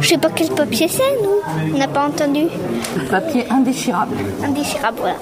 je 0.00 0.08
sais 0.08 0.18
pas 0.18 0.28
quel 0.34 0.48
papier 0.48 0.88
c'est, 0.88 1.02
nous. 1.22 1.74
On 1.74 1.78
n'a 1.78 1.88
pas 1.88 2.06
entendu. 2.06 2.44
Du 2.98 3.04
papier 3.06 3.44
indéchirable. 3.50 4.16
Indéchirable, 4.44 4.98
voilà. 5.00 5.16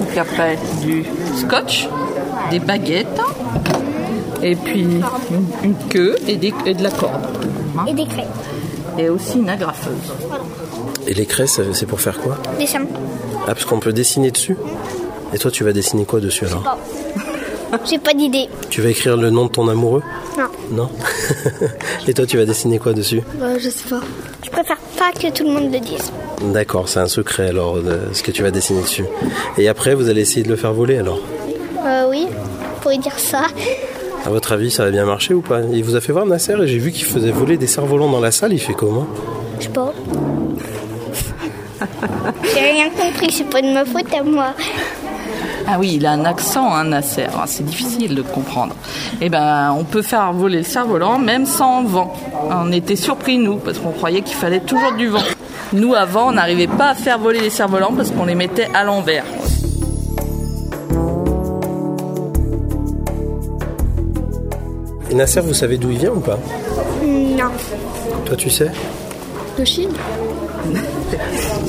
Donc 0.00 0.16
après, 0.18 0.58
du 0.82 1.04
scotch, 1.36 1.88
des 2.50 2.58
baguettes, 2.58 3.06
Et 4.42 4.54
puis 4.54 4.80
une, 4.82 5.02
une 5.64 5.74
queue 5.88 6.16
et, 6.28 6.36
des- 6.36 6.54
et 6.66 6.74
de 6.74 6.82
la 6.82 6.90
corde. 6.90 7.26
Et 7.88 7.92
des 7.94 8.06
craies. 8.06 8.26
et 8.98 9.08
aussi 9.08 9.38
une 9.38 9.48
agrafeuse. 9.48 9.94
Et 11.06 11.14
les 11.14 11.26
craies, 11.26 11.46
c'est 11.46 11.86
pour 11.86 12.00
faire 12.00 12.18
quoi 12.18 12.36
Des 12.58 12.66
chambres. 12.66 12.88
Ah, 13.42 13.46
parce 13.54 13.64
qu'on 13.64 13.80
peut 13.80 13.92
dessiner 13.92 14.30
dessus 14.30 14.56
Et 15.32 15.38
toi, 15.38 15.50
tu 15.50 15.64
vas 15.64 15.72
dessiner 15.72 16.04
quoi 16.04 16.20
dessus 16.20 16.44
alors 16.46 16.78
J'ai 17.88 17.98
pas 17.98 18.14
d'idée. 18.14 18.48
Tu 18.70 18.80
vas 18.82 18.90
écrire 18.90 19.16
le 19.16 19.30
nom 19.30 19.46
de 19.46 19.50
ton 19.50 19.66
amoureux 19.68 20.02
Non. 20.36 20.44
Non 20.70 20.88
Et 22.08 22.14
toi, 22.14 22.26
tu 22.26 22.36
vas 22.36 22.44
dessiner 22.44 22.78
quoi 22.78 22.92
dessus 22.92 23.22
Bah, 23.40 23.58
je 23.58 23.68
sais 23.70 23.88
pas. 23.88 24.00
Je 24.44 24.50
préfère 24.50 24.78
pas 24.98 25.10
que 25.12 25.30
tout 25.32 25.44
le 25.44 25.50
monde 25.52 25.72
le 25.72 25.80
dise. 25.80 26.12
D'accord, 26.52 26.88
c'est 26.88 27.00
un 27.00 27.08
secret 27.08 27.48
alors, 27.48 27.76
de 27.82 27.98
ce 28.12 28.22
que 28.22 28.30
tu 28.30 28.42
vas 28.42 28.50
dessiner 28.50 28.82
dessus. 28.82 29.04
Et 29.58 29.68
après, 29.68 29.94
vous 29.94 30.08
allez 30.08 30.20
essayer 30.22 30.42
de 30.44 30.48
le 30.48 30.56
faire 30.56 30.72
voler 30.72 30.98
alors 30.98 31.20
Euh, 31.84 32.06
oui, 32.10 32.26
pour 32.82 32.90
dire 32.92 33.18
ça. 33.18 33.42
À 34.24 34.30
votre 34.30 34.52
avis, 34.52 34.70
ça 34.70 34.84
va 34.84 34.90
bien 34.90 35.04
marcher 35.04 35.34
ou 35.34 35.40
pas? 35.40 35.60
Il 35.72 35.84
vous 35.84 35.94
a 35.96 36.00
fait 36.00 36.12
voir 36.12 36.26
Nasser 36.26 36.54
et 36.60 36.66
j'ai 36.66 36.78
vu 36.78 36.90
qu'il 36.92 37.04
faisait 37.06 37.30
voler 37.30 37.56
des 37.56 37.66
cerfs-volants 37.66 38.10
dans 38.10 38.20
la 38.20 38.30
salle. 38.30 38.52
Il 38.52 38.58
fait 38.60 38.74
comment? 38.74 39.06
Je 39.58 39.64
sais 39.64 39.70
pas. 39.70 39.92
J'ai 42.54 42.60
rien 42.60 42.90
compris, 42.90 43.30
c'est 43.30 43.48
pas 43.48 43.62
de 43.62 43.72
ma 43.72 43.84
faute 43.84 44.12
à 44.12 44.22
moi. 44.22 44.52
Ah 45.70 45.76
oui, 45.78 45.94
il 45.96 46.06
a 46.06 46.12
un 46.12 46.24
accent, 46.24 46.74
hein, 46.74 46.84
Nasser. 46.84 47.26
Ah, 47.38 47.44
C'est 47.46 47.64
difficile 47.64 48.14
de 48.14 48.22
comprendre. 48.22 48.74
Eh 49.20 49.28
ben, 49.28 49.74
on 49.78 49.84
peut 49.84 50.02
faire 50.02 50.32
voler 50.32 50.58
le 50.58 50.64
cerf-volant 50.64 51.18
même 51.18 51.46
sans 51.46 51.84
vent. 51.84 52.12
On 52.50 52.72
était 52.72 52.96
surpris, 52.96 53.38
nous, 53.38 53.56
parce 53.56 53.78
qu'on 53.78 53.92
croyait 53.92 54.22
qu'il 54.22 54.36
fallait 54.36 54.60
toujours 54.60 54.92
du 54.94 55.08
vent. 55.08 55.22
Nous, 55.74 55.94
avant, 55.94 56.28
on 56.28 56.32
n'arrivait 56.32 56.66
pas 56.66 56.88
à 56.90 56.94
faire 56.94 57.18
voler 57.18 57.40
les 57.40 57.50
cerfs-volants 57.50 57.92
parce 57.94 58.10
qu'on 58.10 58.24
les 58.24 58.34
mettait 58.34 58.68
à 58.74 58.82
l'envers. 58.84 59.24
Et 65.10 65.14
Nasser, 65.14 65.40
vous 65.40 65.54
savez 65.54 65.78
d'où 65.78 65.90
il 65.90 65.98
vient 65.98 66.12
ou 66.12 66.20
pas? 66.20 66.38
Non. 67.04 67.50
Toi, 68.24 68.36
tu 68.36 68.50
sais? 68.50 68.70
De 69.58 69.64
Chine 69.64 69.90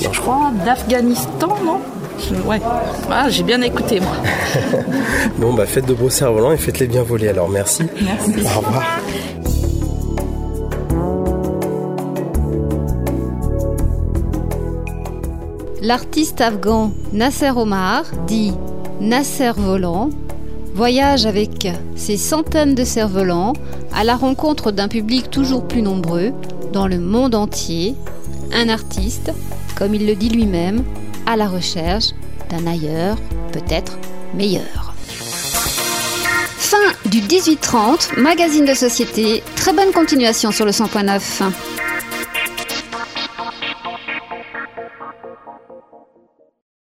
Je 0.01 0.19
crois 0.19 0.51
d'Afghanistan, 0.65 1.55
non? 1.65 1.79
Ouais. 2.45 2.59
Ah, 3.09 3.29
j'ai 3.29 3.43
bien 3.43 3.61
écouté, 3.61 3.99
moi. 4.01 4.11
Bon, 5.37 5.53
bah 5.53 5.65
faites 5.65 5.85
de 5.85 5.93
beaux 5.93 6.09
cerfs-volants 6.09 6.51
et 6.51 6.57
faites-les 6.57 6.87
bien 6.87 7.03
voler 7.03 7.29
alors, 7.29 7.47
merci. 7.49 7.83
Merci. 8.01 8.33
Au 8.55 8.59
revoir. 8.59 8.83
L'artiste 15.81 16.41
afghan 16.41 16.91
Nasser 17.13 17.51
Omar, 17.55 18.03
dit 18.27 18.53
Nasser 18.99 19.51
Volant, 19.55 20.09
voyage 20.73 21.25
avec 21.25 21.67
ses 21.95 22.17
centaines 22.17 22.75
de 22.75 22.83
cerfs-volants 22.83 23.53
à 23.93 24.03
la 24.03 24.15
rencontre 24.15 24.71
d'un 24.71 24.87
public 24.87 25.29
toujours 25.29 25.67
plus 25.67 25.81
nombreux 25.81 26.31
dans 26.71 26.87
le 26.87 26.99
monde 26.99 27.35
entier, 27.35 27.95
un 28.53 28.69
artiste, 28.69 29.31
comme 29.75 29.95
il 29.95 30.05
le 30.05 30.15
dit 30.15 30.29
lui-même, 30.29 30.83
à 31.25 31.35
la 31.35 31.47
recherche 31.47 32.11
d'un 32.49 32.67
ailleurs 32.67 33.17
peut-être 33.51 33.97
meilleur. 34.33 34.93
Fin 36.57 36.77
du 37.05 37.21
1830, 37.21 38.17
magazine 38.17 38.65
de 38.65 38.73
société. 38.73 39.43
Très 39.55 39.73
bonne 39.73 39.91
continuation 39.91 40.51
sur 40.51 40.65
le 40.65 40.71
100.9. 40.71 41.78